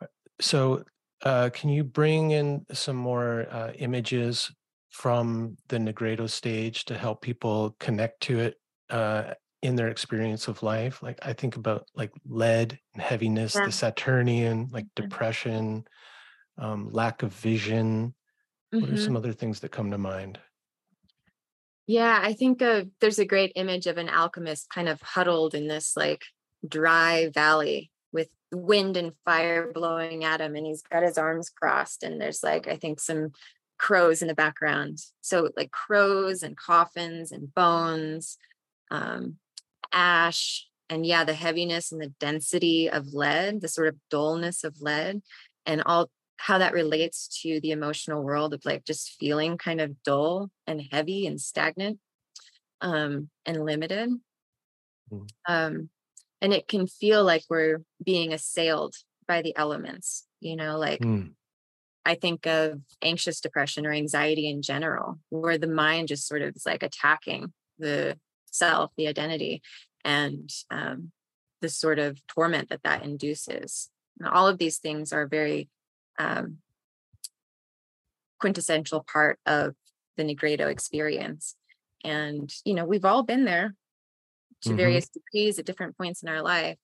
[0.00, 0.06] Uh,
[0.40, 0.84] So,
[1.24, 4.50] uh, can you bring in some more uh, images
[4.90, 10.62] from the Nigredo stage to help people connect to it uh, in their experience of
[10.62, 11.02] life?
[11.02, 13.66] Like I think about like lead and heaviness, Yeah.
[13.66, 15.02] the Saturnian, like Yeah.
[15.02, 15.84] depression,
[16.58, 18.14] um, lack of vision.
[18.70, 20.38] What are some other things that come to mind?
[21.86, 25.68] Yeah, I think of there's a great image of an alchemist kind of huddled in
[25.68, 26.22] this like
[26.66, 32.02] dry valley with wind and fire blowing at him and he's got his arms crossed
[32.02, 33.32] and there's like I think some
[33.82, 34.98] crows in the background.
[35.22, 38.38] So like crows and coffins and bones,
[38.90, 39.38] um,
[39.92, 44.80] ash, and yeah, the heaviness and the density of lead, the sort of dullness of
[44.80, 45.22] lead,
[45.66, 46.10] and all
[46.42, 50.82] how that relates to the emotional world of like just feeling kind of dull and
[50.90, 52.00] heavy and stagnant
[52.80, 54.10] um, and limited.
[55.12, 55.28] Mm.
[55.46, 55.88] Um,
[56.40, 58.96] and it can feel like we're being assailed
[59.28, 61.34] by the elements, you know, like Mm,
[62.04, 66.56] I think of anxious depression or anxiety in general, where the mind just sort of
[66.56, 69.62] is like attacking the self, the identity,
[70.04, 71.12] and um,
[71.60, 73.90] the sort of torment that that induces.
[74.18, 75.68] And all of these things are very
[76.18, 76.58] um,
[78.40, 79.74] quintessential part of
[80.16, 81.56] the Nigredo experience.
[82.04, 83.74] And, you know, we've all been there
[84.62, 84.76] to Mhm.
[84.76, 86.78] various degrees at different points in our life.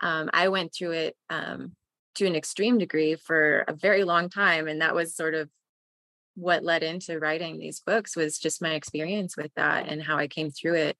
[0.00, 1.76] Um, I went through it um,
[2.16, 4.68] to an extreme degree for a very long time.
[4.68, 5.50] And that was sort of
[6.34, 10.26] what led into writing these books was just my experience with that and how I
[10.26, 10.98] came through it.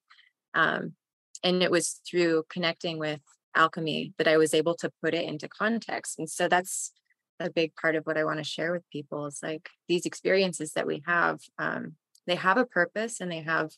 [0.53, 0.95] Um,
[1.43, 3.21] and it was through connecting with
[3.53, 6.19] alchemy that I was able to put it into context.
[6.19, 6.93] And so that's
[7.39, 9.25] a big part of what I want to share with people.
[9.25, 11.95] is like these experiences that we have, um,
[12.27, 13.71] they have a purpose and they have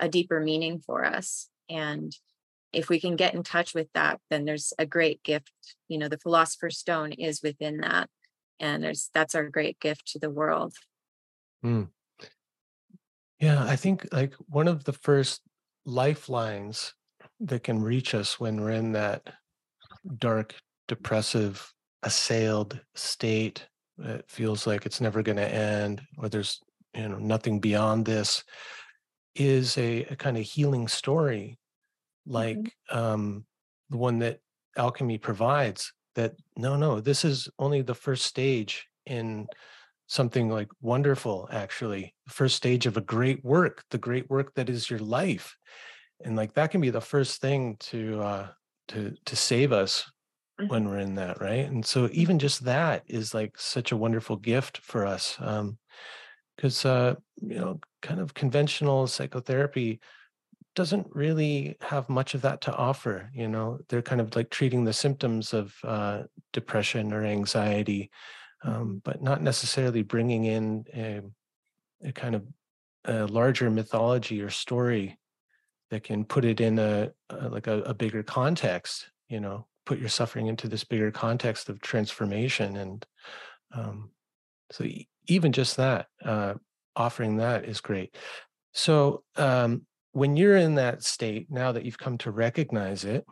[0.00, 1.48] a deeper meaning for us.
[1.68, 2.14] And
[2.72, 5.52] if we can get in touch with that, then there's a great gift.
[5.88, 8.08] You know, the philosopher's stone is within that.
[8.60, 10.74] And there's that's our great gift to the world.
[11.64, 11.88] mm.
[13.40, 15.42] Yeah, I think like one of the first
[15.84, 16.94] lifelines
[17.40, 19.32] that can reach us when we're in that
[20.18, 20.54] dark,
[20.88, 23.66] depressive, assailed state
[23.98, 26.60] that feels like it's never going to end or there's
[26.94, 28.44] you know nothing beyond this
[29.34, 31.58] is a, a kind of healing story
[32.26, 33.44] like um,
[33.90, 34.40] the one that
[34.76, 39.46] alchemy provides that no, no, this is only the first stage in
[40.08, 44.68] something like wonderful, actually, the first stage of a great work, the great work that
[44.68, 45.56] is your life.
[46.24, 48.48] And like that can be the first thing to uh
[48.88, 50.10] to to save us.
[50.66, 51.66] When we're in that, right?
[51.66, 55.36] And so even just that is like such a wonderful gift for us.
[55.40, 55.78] Um,
[56.56, 60.00] because uh, you know, kind of conventional psychotherapy
[60.74, 63.30] doesn't really have much of that to offer.
[63.32, 68.10] You know, they're kind of like treating the symptoms of uh, depression or anxiety,
[68.64, 71.20] um, but not necessarily bringing in a,
[72.04, 72.44] a kind of
[73.04, 75.16] a larger mythology or story
[75.90, 79.10] that can put it in a, a like a, a bigger context.
[79.28, 83.06] You know, put your suffering into this bigger context of transformation, and
[83.72, 84.10] um,
[84.70, 84.84] so
[85.26, 86.54] even just that, uh,
[86.94, 88.14] offering that is great.
[88.74, 93.24] So um, when you're in that state, now that you've come to recognize it,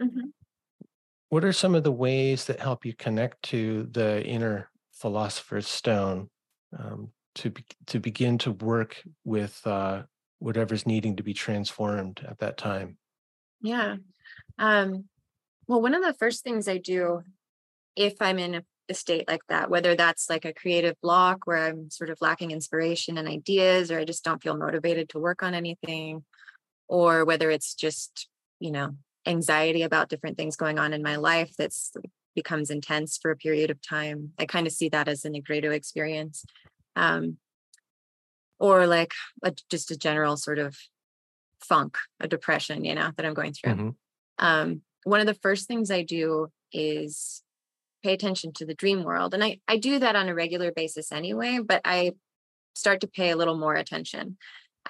[0.00, 0.32] Mhm.
[1.28, 6.30] what are some of the ways that help you connect to the inner philosopher's stone
[6.78, 10.04] um, to be, to begin to work with uh,
[10.38, 12.96] whatever's needing to be transformed at that time?
[13.60, 13.96] Yeah.
[14.58, 15.08] Um,
[15.68, 17.22] well, one of the first things I do
[17.94, 21.90] if I'm in a, state like that, whether that's like a creative block where I'm
[21.90, 25.54] sort of lacking inspiration and ideas, or I just don't feel motivated to work on
[25.54, 26.24] anything,
[26.86, 28.28] or whether it's just,
[28.60, 28.94] you know,
[29.26, 31.94] anxiety about different things going on in my life that's
[32.36, 34.30] becomes intense for a period of time.
[34.38, 36.44] I kind of see that as an Nigredo experience.
[36.94, 37.38] Um,
[38.60, 40.76] or like a, just a general sort of
[41.60, 43.74] funk, a depression, you know, that I'm going through.
[43.74, 43.94] Mhm.
[44.38, 47.40] Um, one of the first things I do is
[48.02, 49.34] pay attention to the dream world.
[49.34, 52.12] And I, I do that on a regular basis anyway, but I
[52.74, 54.36] start to pay a little more attention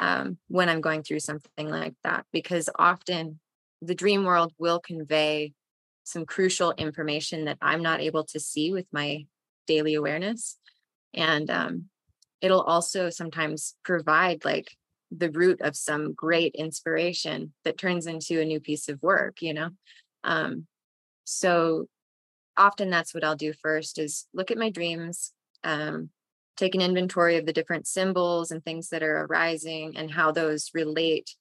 [0.00, 3.40] um, when I'm going through something like that, because often
[3.82, 5.52] the dream world will convey
[6.04, 9.26] some crucial information that I'm not able to see with my
[9.66, 10.56] daily awareness.
[11.12, 11.84] And um,
[12.40, 14.78] it'll also sometimes provide like
[15.10, 19.52] the root of some great inspiration that turns into a new piece of work, you
[19.52, 19.70] know?
[20.26, 20.66] Um,
[21.24, 21.86] so
[22.56, 25.32] often that's what I'll do first is look at my dreams,
[25.64, 26.10] um,
[26.56, 30.70] take an inventory of the different symbols and things that are arising and how those
[30.74, 31.34] relate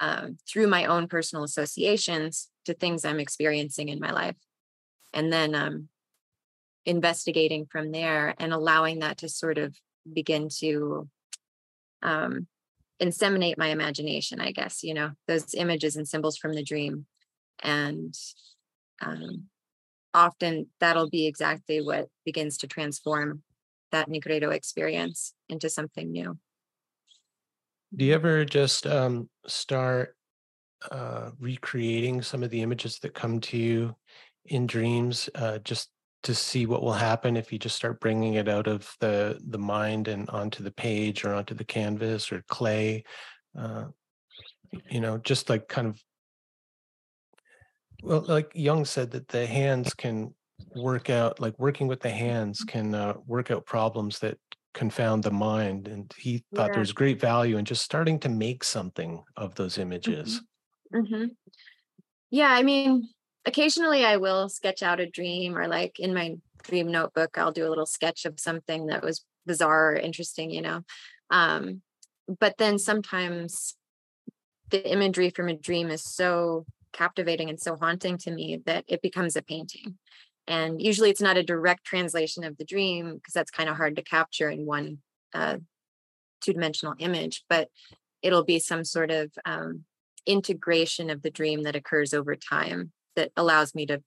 [0.00, 4.36] um, through my own personal associations to things I'm experiencing in my life.
[5.12, 5.88] And then um,
[6.86, 9.76] investigating from there and allowing that to sort of
[10.10, 11.08] begin to
[12.02, 12.46] um,
[13.00, 17.06] inseminate my imagination, I guess, you know, those images and symbols from the dream.
[17.62, 18.14] And
[19.00, 19.44] um,
[20.14, 23.42] often that'll be exactly what begins to transform
[23.90, 26.38] that Nigredo experience into something new.
[27.94, 30.16] Do you ever just um, start
[30.90, 33.94] uh, recreating some of the images that come to you
[34.46, 35.90] in dreams, uh, just
[36.22, 39.58] to see what will happen if you just start bringing it out of the the
[39.58, 43.04] mind and onto the page or onto the canvas or clay?
[43.58, 43.84] Uh,
[44.90, 46.02] you know, just like kind of
[48.02, 50.34] well, like Jung said that the hands can
[50.74, 54.38] work out, like working with the hands can uh, work out problems that
[54.74, 55.88] confound the mind.
[55.88, 56.72] And he thought Yeah.
[56.74, 60.42] there was great value in just starting to make something of those images.
[60.92, 61.26] hmm
[62.30, 63.08] Yeah, I mean,
[63.44, 67.66] occasionally I will sketch out a dream or like in my dream notebook, I'll do
[67.66, 70.82] a little sketch of something that was bizarre or interesting, you know.
[71.30, 71.82] Um,
[72.40, 73.76] but then sometimes
[74.70, 79.02] the imagery from a dream is so captivating and so haunting to me that it
[79.02, 79.98] becomes a painting.
[80.46, 83.96] And usually it's not a direct translation of the dream because that's kind of hard
[83.96, 84.98] to capture in one
[85.34, 85.58] uh,
[86.40, 87.68] two dimensional image, but
[88.22, 89.84] it'll be some sort of um,
[90.26, 94.02] integration of the dream that occurs over time that allows me to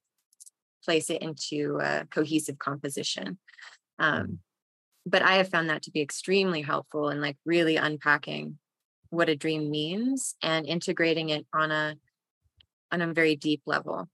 [0.84, 3.38] place it into a cohesive composition.
[3.98, 4.38] Um,
[5.04, 8.58] but I have found that to be extremely helpful in like really unpacking
[9.10, 11.96] what a dream means and integrating it on a
[12.92, 14.08] on a very deep level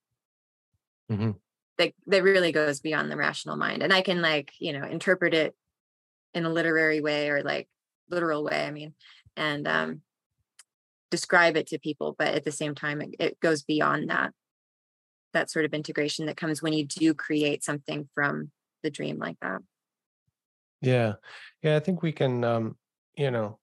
[1.08, 1.40] Mhm.
[1.78, 5.34] that that really goes beyond the rational mind and i can like you know interpret
[5.34, 5.54] it
[6.34, 7.68] in a literary way or like
[8.10, 8.94] literal way i mean
[9.36, 10.02] and um
[11.10, 14.32] describe it to people but at the same time it, it goes beyond that
[15.32, 18.50] that sort of integration that comes when you do create something from
[18.82, 19.60] the dream like that
[20.80, 21.14] Yeah.
[21.62, 21.76] Yeah.
[21.76, 22.76] I think we can, um,
[23.16, 23.58] you know,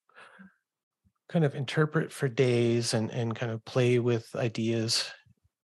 [1.29, 5.11] kind of interpret for days and, and kind of play with ideas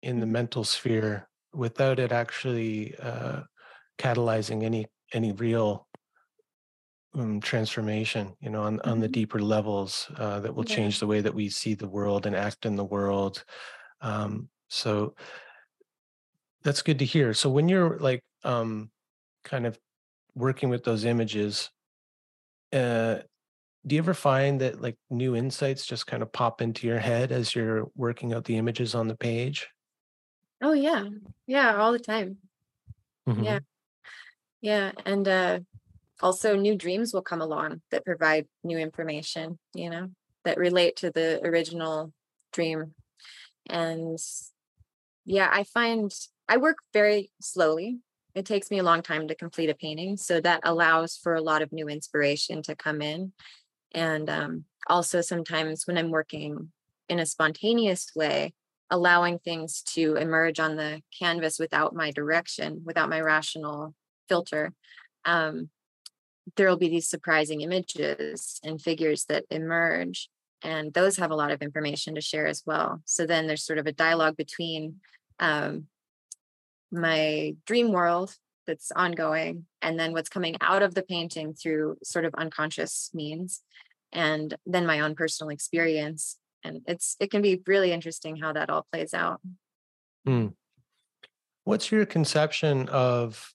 [0.02, 0.32] in the Mhm.
[0.32, 3.42] mental sphere without it actually uh,
[3.98, 5.88] catalyzing any any real
[7.14, 9.12] um, transformation, you know, on, on the Mhm.
[9.12, 10.64] deeper levels uh, that will Yeah.
[10.64, 13.44] change the way that we see the world and act in the world.
[14.00, 15.14] Um, so
[16.62, 17.34] that's good to hear.
[17.34, 18.90] So when you're like um
[19.44, 19.78] kind of
[20.34, 21.70] working with those images,
[22.72, 23.20] uh
[23.86, 27.30] do you ever find that like new insights just kind of pop into your head
[27.30, 29.68] as you're working out the images on the page?
[30.60, 31.04] Oh yeah.
[31.46, 32.38] Yeah, all the time.
[33.24, 33.58] Yeah.
[33.58, 33.64] Mhm.
[34.60, 34.92] Yeah.
[35.04, 35.60] And uh
[36.20, 40.10] also new dreams will come along that provide new information, you know,
[40.44, 42.12] that relate to the original
[42.52, 42.94] dream.
[43.68, 44.18] And
[45.24, 46.12] yeah, I find
[46.48, 47.98] I work very slowly.
[48.34, 50.16] It takes me a long time to complete a painting.
[50.16, 53.32] So that allows for a lot of new inspiration to come in.
[53.92, 56.72] And um, also sometimes when I'm working
[57.08, 58.54] in a spontaneous way,
[58.90, 63.94] allowing things to emerge on the canvas without my direction, without my rational
[64.28, 64.72] filter,
[65.24, 65.70] um,
[66.56, 70.28] there will be these surprising images and figures that emerge.
[70.62, 73.02] And those have a lot of information to share as well.
[73.04, 74.96] So then there's sort of a dialogue between
[75.40, 75.86] um,
[76.92, 78.36] my dream world
[78.66, 83.62] that's ongoing and then what's coming out of the painting through sort of unconscious means
[84.12, 88.70] and then my own personal experience and it's it can be really interesting how that
[88.70, 89.40] all plays out
[90.26, 90.48] Hmm.
[91.64, 93.54] What's your conception of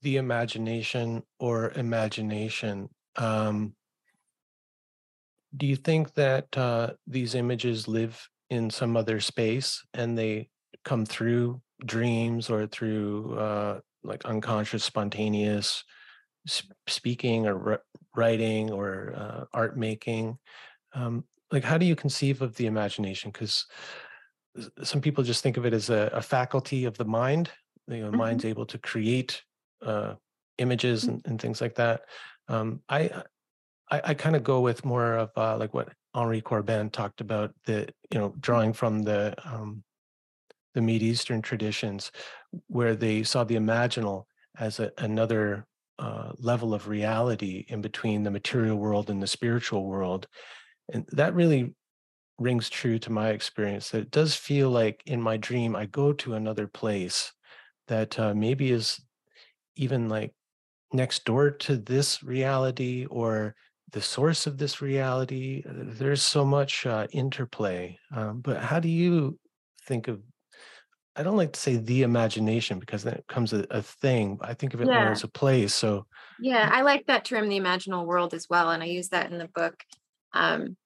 [0.00, 2.88] the imagination or imagination?
[3.16, 3.74] Um,
[5.54, 10.48] do you think that uh, these images live in some other space and they
[10.84, 15.84] come through dreams or through uh, like unconscious, spontaneous
[16.46, 20.38] sp- speaking or wri- writing or uh, art making?
[20.94, 23.30] Um, like, how do you conceive of the imagination?
[23.30, 23.66] Because
[24.82, 27.50] some people just think of it as a, a faculty of the mind.
[27.88, 28.18] You know, the Mhm.
[28.18, 29.42] mind's able to create
[29.82, 30.14] uh,
[30.58, 32.02] images and, and things like that.
[32.48, 33.22] Um, I
[33.90, 37.54] I, I kind of go with more of uh, like what Henri Corbin talked about
[37.66, 39.84] the you know drawing from the um,
[40.74, 42.10] the Mid Eastern traditions,
[42.68, 44.24] where they saw the imaginal
[44.58, 45.66] as a, another
[45.98, 50.26] uh, level of reality in between the material world and the spiritual world,
[50.92, 51.74] and that really
[52.38, 53.90] rings true to my experience.
[53.90, 57.32] That it does feel like in my dream I go to another place
[57.88, 59.00] that uh, maybe is
[59.76, 60.34] even like
[60.92, 63.54] next door to this reality or
[63.92, 65.62] the source of this reality.
[65.66, 67.98] There's so much uh, interplay.
[68.14, 69.38] Um, but how do you
[69.86, 70.20] think of?
[71.14, 74.38] I don't like to say the imagination because then it becomes a, a thing.
[74.40, 75.74] I think of it more as a place.
[75.74, 76.06] So,
[76.42, 79.38] yeah i like that term the imaginal world as well and i use that in
[79.38, 79.82] the book
[80.34, 80.76] um,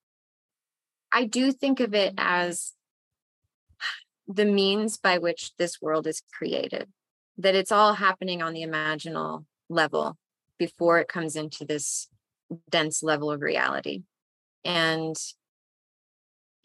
[1.11, 2.73] i do think of it as
[4.29, 6.89] the means by which this world is created
[7.39, 10.17] that it's all happening on the imaginal level
[10.59, 12.09] before it comes into this
[12.71, 14.03] dense level of reality
[14.65, 15.17] and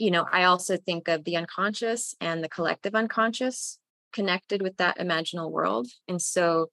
[0.02, 3.78] you know i also think of the unconscious and the collective unconscious
[4.12, 6.70] connected with that imaginal world and so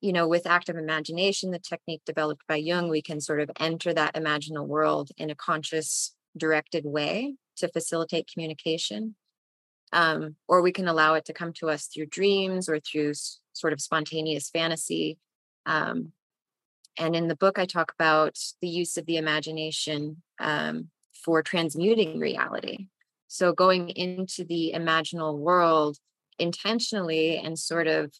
[0.00, 3.92] you know with active imagination the technique developed by jung we can sort of enter
[3.92, 9.16] that imaginal world in a conscious directed way to facilitate communication
[9.92, 13.40] um, or we can allow it to come to us through dreams or through s-
[13.54, 15.16] sort of spontaneous fantasy.
[15.64, 16.12] Um,
[16.98, 20.90] and in the book, I talk about the use of the imagination um,
[21.24, 22.88] for transmuting reality.
[23.26, 25.98] So going into the imaginal world
[26.38, 28.12] intentionally and sort of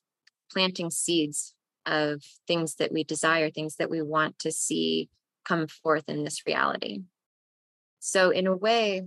[0.53, 1.55] planting seeds
[1.87, 5.09] of things that we desire, things that we want to see
[5.45, 7.03] come forth in this reality.
[8.01, 9.03] So, in a way,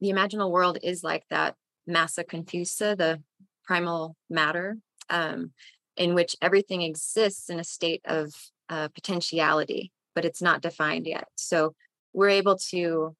[0.00, 1.54] the imaginal world is like that
[1.86, 3.22] massa confusa, the
[3.64, 4.78] primal matter,
[5.10, 5.52] um,
[5.96, 8.32] in which everything exists in a state of
[8.68, 11.28] uh, potentiality, but it's not defined yet.
[11.36, 11.74] So
[12.14, 13.14] we're able to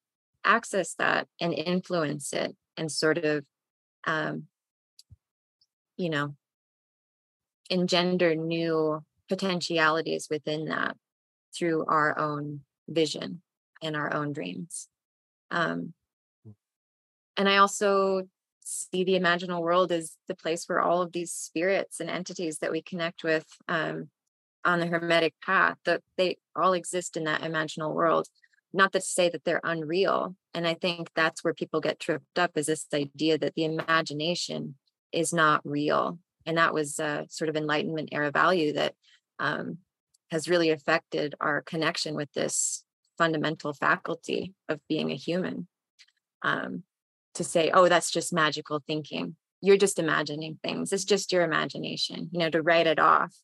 [0.45, 3.45] access that and influence it and sort of,
[4.07, 4.45] um,
[5.97, 6.34] you know,
[7.68, 10.97] engender new potentialities within that
[11.57, 13.42] through our own vision
[13.82, 14.88] and our own dreams.
[15.51, 15.92] Um,
[17.36, 18.28] and I also
[18.61, 22.70] see the imaginal world as the place where all of these spirits and entities that
[22.70, 24.09] we connect with um,
[24.64, 28.26] on the hermetic path that they all exist in that imaginal world
[28.75, 32.53] not to say that they're unreal and i think that's where people get tripped up
[32.57, 34.75] is this idea that the imagination
[35.12, 38.95] is not real and that was a sort of enlightenment era value that
[39.39, 39.79] um,
[40.31, 42.85] has really affected our connection with this
[43.16, 45.68] fundamental faculty of being a human
[46.43, 46.83] um,
[47.35, 49.37] to say, oh, that's just magical thinking.
[49.61, 50.93] You're just imagining things.
[50.93, 53.35] It's just your imagination, you know, to write it off.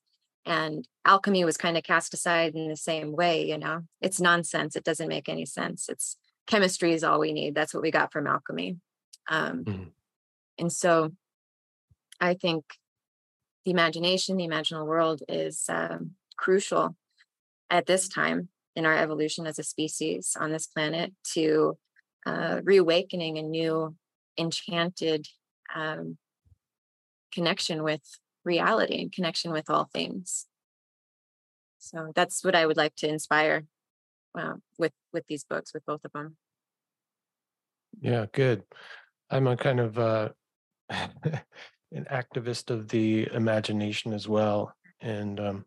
[0.47, 4.75] And alchemy was kind of cast aside in the same way, you know, it's nonsense.
[4.75, 5.89] It doesn't make any sense.
[5.89, 6.17] It's
[6.47, 7.55] chemistry is all we need.
[7.55, 8.79] That's what we got from alchemy.
[9.29, 9.93] Um, Mhm.
[10.59, 11.13] and so
[12.21, 12.65] I think
[13.65, 16.97] the imagination, the imaginal world is um, crucial
[17.69, 21.79] at this time in our evolution as a species on this planet to
[22.27, 23.97] uh, reawakening a new
[24.39, 25.27] enchanted
[25.75, 26.19] um,
[27.33, 28.03] connection with
[28.45, 30.47] reality and connection with all things.
[31.79, 33.65] So that's what I would like to inspire
[34.39, 36.37] uh, with with these books, with both of them.
[38.01, 38.63] Yeah, good.
[39.31, 40.29] I'm a kind of uh,
[40.91, 45.65] an activist of the imagination as well, and um,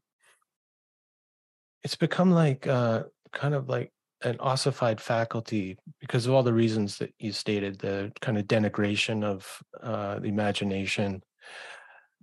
[1.83, 3.91] it's become like uh, kind of like
[4.23, 9.23] an ossified faculty because of all the reasons that you stated the kind of denigration
[9.23, 11.21] of uh, the imagination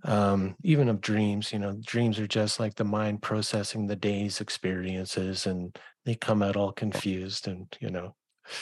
[0.03, 4.41] um, even of dreams you know dreams are just like the mind processing the day's
[4.41, 8.15] experiences and they come out all confused and you know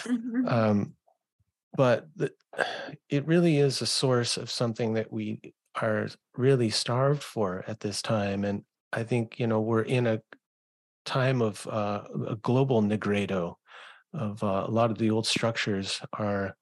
[0.03, 0.47] mm-hmm.
[0.47, 0.93] um,
[1.75, 2.31] but the,
[3.09, 5.39] it really is a source of something that we
[5.81, 10.21] are really starved for at this time and i think you know we're in a
[11.05, 13.55] time of uh, a global nigredo
[14.13, 16.55] of uh, a lot of the old structures are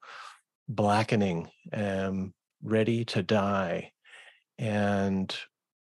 [0.68, 3.90] blackening and ready to die
[4.58, 5.34] and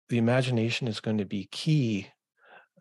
[0.09, 2.07] the imagination is going to be key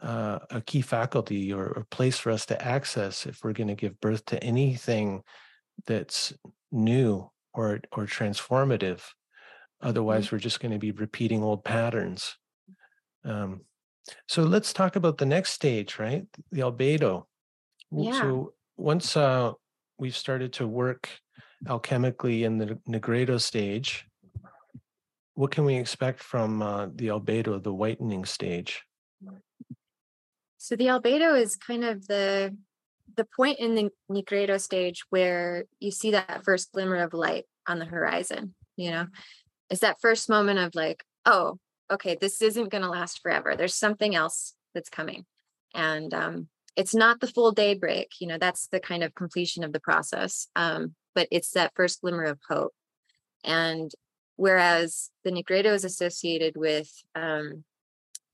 [0.02, 3.74] uh, a key faculty or a place for us to access if we're going to
[3.74, 5.22] give birth to anything
[5.86, 6.34] that's
[6.70, 9.00] new or or transformative
[9.80, 10.36] otherwise mm-hmm.
[10.36, 12.36] we're just going to be repeating old patterns
[13.24, 13.62] um,
[14.28, 16.26] so let's talk about the next stage, right?
[16.52, 17.24] The albedo.
[17.90, 18.20] Yeah.
[18.20, 19.52] So once uh,
[19.98, 21.08] we've started to work
[21.66, 24.05] alchemically in the nigredo stage,
[25.36, 28.82] what can we expect from uh, the albedo, the whitening stage?
[30.56, 32.56] So the albedo is kind of the
[33.16, 37.78] the point in the nigredo stage where you see that first glimmer of light on
[37.78, 38.54] the horizon.
[38.76, 39.06] You know,
[39.70, 41.58] it's that first moment of like, oh,
[41.90, 43.54] okay, this isn't going to last forever.
[43.56, 45.24] There's something else that's coming.
[45.74, 49.72] And um, it's not the full daybreak, you know, that's the kind of completion of
[49.72, 50.48] the process.
[50.56, 52.72] Um, but it's that first glimmer of hope.
[53.44, 53.90] And
[54.36, 57.64] whereas the Nigredo is associated with um,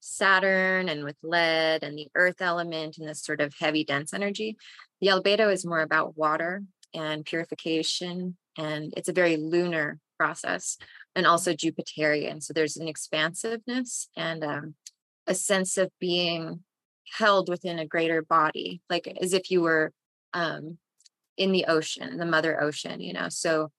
[0.00, 4.56] Saturn and with lead and the earth element and this sort of heavy, dense energy,
[5.00, 8.36] the albedo is more about water and purification.
[8.58, 10.76] And it's a very lunar process
[11.14, 12.42] and also Jupiterian.
[12.42, 14.74] So there's an expansiveness and um,
[15.26, 16.60] a sense of being
[17.16, 19.92] held within a greater body, like as if you were
[20.34, 20.78] um,
[21.36, 23.28] in the ocean, the mother ocean, you know.
[23.28, 23.70] So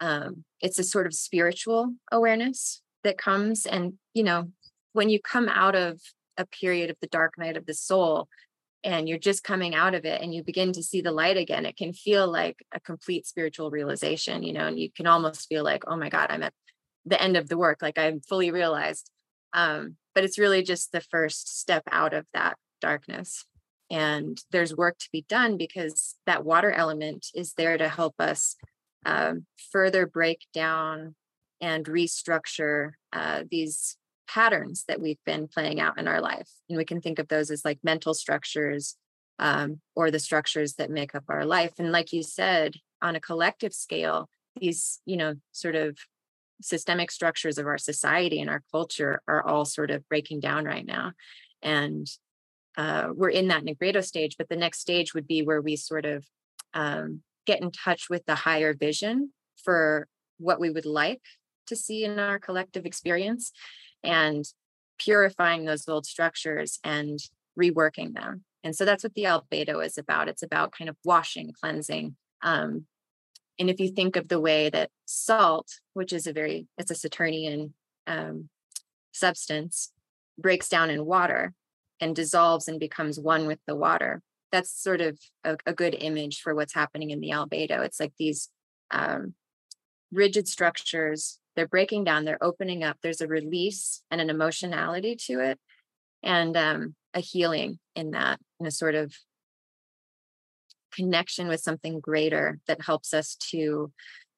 [0.00, 3.66] um, it's a sort of spiritual awareness that comes.
[3.66, 4.50] And, you know,
[4.92, 6.00] when you come out of
[6.36, 8.28] a period of the dark night of the soul,
[8.84, 11.64] and you're just coming out of it and you begin to see the light again
[11.64, 15.64] it can feel like a complete spiritual realization you know and you can almost feel
[15.64, 16.52] like oh my god i'm at
[17.06, 19.10] the end of the work like i'm fully realized
[19.54, 23.46] um, but it's really just the first step out of that darkness
[23.90, 28.56] and there's work to be done because that water element is there to help us
[29.04, 31.14] um, further break down
[31.60, 33.96] and restructure uh, these
[34.26, 37.50] patterns that we've been playing out in our life and we can think of those
[37.50, 38.96] as like mental structures
[39.38, 43.20] um, or the structures that make up our life and like you said on a
[43.20, 45.96] collective scale these you know sort of
[46.60, 50.86] systemic structures of our society and our culture are all sort of breaking down right
[50.86, 51.12] now.
[51.62, 52.06] And
[52.76, 56.06] uh, we're in that Nigredo stage, but the next stage would be where we sort
[56.06, 56.24] of
[56.72, 59.32] um, get in touch with the higher vision
[59.62, 61.22] for what we would like
[61.66, 63.52] to see in our collective experience
[64.02, 64.44] and
[64.98, 67.18] purifying those old structures and
[67.58, 68.44] reworking them.
[68.62, 70.28] And so that's what the albedo is about.
[70.28, 72.86] It's about kind of washing, cleansing, um,
[73.58, 76.94] and if you think of the way that salt, which is a very, it's a
[76.94, 77.74] Saturnian
[78.06, 78.48] um,
[79.12, 79.92] substance,
[80.38, 81.54] breaks down in water
[82.00, 84.22] and dissolves and becomes one with the water,
[84.54, 87.84] that's sort of a, a good image for what's happening in the albedo.
[87.84, 88.50] It's like these
[88.92, 89.34] um,
[90.12, 92.98] rigid structures, they're breaking down, they're opening up.
[93.02, 95.58] There's a release and an emotionality to it,
[96.22, 99.12] and um, a healing in that, in a sort of
[100.94, 103.92] connection with something greater that helps us to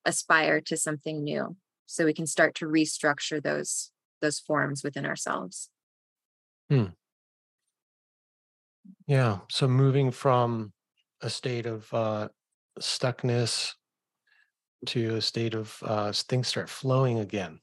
[0.07, 3.91] aspire to something new so we can start to restructure those
[4.23, 5.69] those forms within ourselves
[6.71, 6.87] hmm.
[9.07, 10.73] Yeah so moving from
[11.23, 12.29] a state of uh,
[12.81, 13.73] stuckness
[14.85, 17.59] to a state of uh, things start flowing again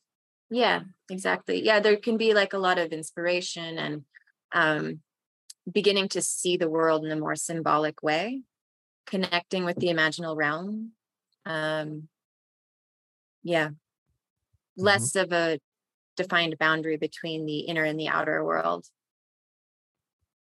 [0.49, 4.03] yeah exactly yeah there can be like a lot of inspiration and
[4.53, 4.99] um,
[5.71, 8.41] beginning to see the world in a more symbolic way
[9.05, 10.91] connecting with the imaginal realm.
[11.45, 12.07] Um,
[13.43, 13.69] yeah.
[14.77, 15.59] less of a
[16.15, 18.85] defined boundary between the inner and the outer world.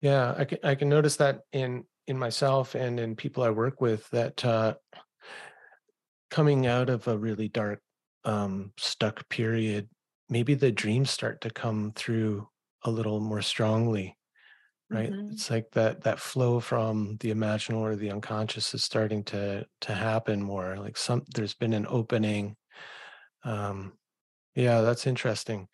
[0.05, 3.81] Yeah, I can I can notice that in in myself and in people I work
[3.81, 4.75] with that uh,
[6.29, 7.81] coming out of a really dark,
[8.23, 9.89] um, stuck period,
[10.29, 12.47] maybe the dreams start to come through
[12.83, 14.17] a little more strongly,
[14.91, 15.11] right?
[15.11, 15.31] Mhm.
[15.31, 19.93] It's like that that flow from the imaginal or the unconscious is starting to to
[19.95, 20.77] happen more.
[20.77, 22.57] Like some there's been an opening.
[23.43, 23.97] Um,
[24.55, 25.69] yeah, that's interesting.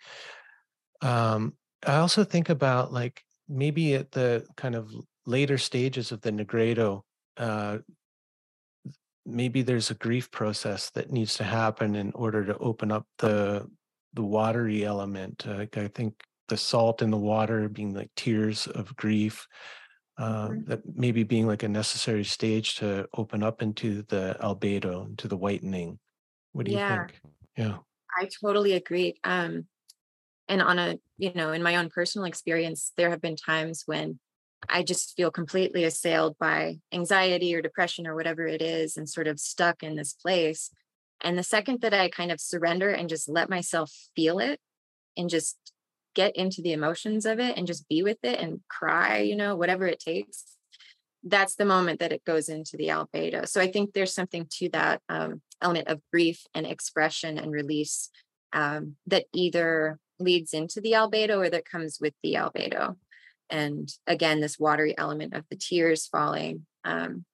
[1.01, 4.91] Um, I also think about like maybe at the kind of
[5.25, 7.03] later stages of the Nigredo,
[7.37, 7.79] uh,
[9.25, 13.67] maybe there's a grief process that needs to happen in order to open up the
[14.13, 15.47] the watery element.
[15.47, 19.47] Uh, I think the salt in the water being like tears of grief,
[20.17, 20.65] uh, Mhm.
[20.67, 25.37] that maybe being like a necessary stage to open up into the albedo, into the
[25.37, 25.99] whitening.
[26.53, 27.21] What do you think?
[27.57, 27.79] Yeah.
[28.17, 29.15] I totally agree.
[29.23, 29.67] Um,
[30.51, 34.19] and on a, you know, in my own personal experience, there have been times when
[34.67, 39.27] I just feel completely assailed by anxiety or depression or whatever it is and sort
[39.27, 40.69] of stuck in this place.
[41.21, 44.59] And the second that I kind of surrender and just let myself feel it
[45.15, 45.57] and just
[46.15, 49.55] get into the emotions of it and just be with it and cry, you know,
[49.55, 50.57] whatever it takes,
[51.23, 53.47] that's the moment that it goes into the albedo.
[53.47, 58.09] So I think there's something to that um, element of grief and expression and release
[58.51, 62.95] um, that either leads into the albedo or that comes with the albedo.
[63.49, 67.25] And again, this watery element of the tears falling um,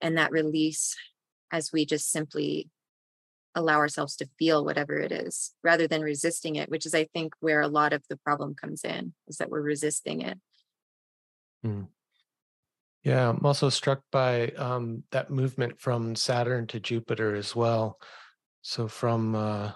[0.00, 0.96] and that release
[1.50, 2.68] as we just simply
[3.54, 7.34] allow ourselves to feel whatever it is rather than resisting it, which is, I think,
[7.40, 10.38] where a lot of the problem comes in is that we're resisting it.
[11.64, 11.88] Mm.
[13.02, 17.98] Yeah, I'm also struck by um, that movement from Saturn to Jupiter as well.
[18.62, 19.72] So from uh,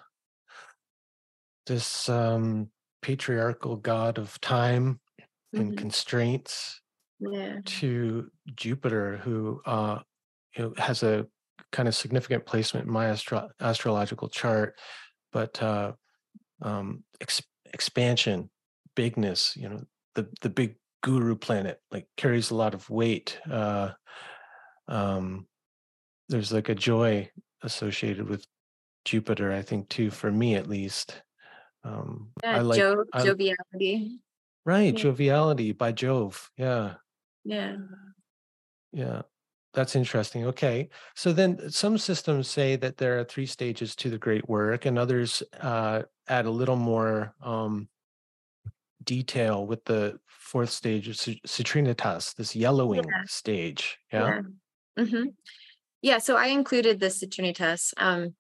[1.66, 2.70] this um,
[3.02, 5.00] patriarchal god of time
[5.56, 5.76] and Mhm.
[5.76, 6.80] constraints
[7.20, 7.60] Yeah.
[7.66, 10.02] to Jupiter, who uh,
[10.56, 11.28] you know, has a
[11.72, 14.78] kind of significant placement in my astro- astrological chart,
[15.32, 15.94] but uh,
[16.62, 17.42] um, ex-
[17.74, 18.50] expansion,
[18.96, 23.40] bigness, you know, the the big guru planet like carries a lot of weight.
[23.50, 23.92] Uh,
[24.88, 25.46] um,
[26.28, 27.30] there's like a joy
[27.62, 28.46] associated with
[29.04, 31.22] Jupiter, I think, too, for me at least.
[31.86, 32.62] Um, I Yeah.
[32.62, 34.20] like Jo- I, joviality.
[34.64, 35.00] right Yeah.
[35.02, 36.50] joviality by Jove.
[36.56, 36.96] Yeah,
[37.44, 37.76] Yeah.
[38.92, 39.22] yeah.
[39.72, 40.46] That's interesting.
[40.46, 40.88] Okay.
[41.14, 44.98] So then some systems say that there are three stages to the great work, and
[44.98, 47.88] others uh, add a little more um,
[49.04, 53.22] detail with the fourth stage of Ci- Citrinitas, this yellowing Yeah.
[53.26, 53.98] stage.
[54.12, 54.40] Yeah.
[54.96, 55.04] Yeah.
[55.04, 55.24] hmm
[56.02, 56.18] Yeah.
[56.18, 57.92] So I included the Citrinitas.
[57.98, 58.34] Um,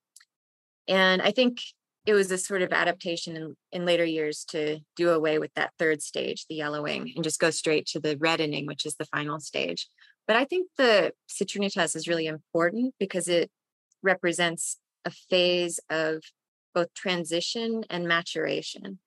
[0.88, 1.60] and I think
[2.06, 5.72] it was a sort of adaptation in, in later years to do away with that
[5.76, 9.40] third stage, the yellowing, and just go straight to the reddening, which is the final
[9.40, 9.88] stage.
[10.28, 13.50] But I think the Citrinitas is really important because it
[14.02, 16.22] represents a phase of
[16.74, 19.00] both transition and maturation.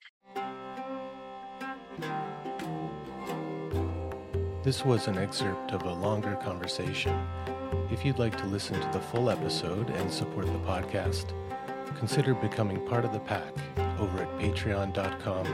[4.61, 7.17] This was an excerpt of a longer conversation.
[7.91, 11.33] If you'd like to listen to the full episode and support the podcast,
[11.97, 13.53] consider becoming part of the pack
[13.99, 15.45] over at patreon.com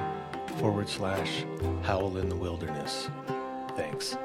[0.58, 1.46] forward slash
[1.84, 3.10] howl in the wilderness.
[3.76, 4.18] Thanks.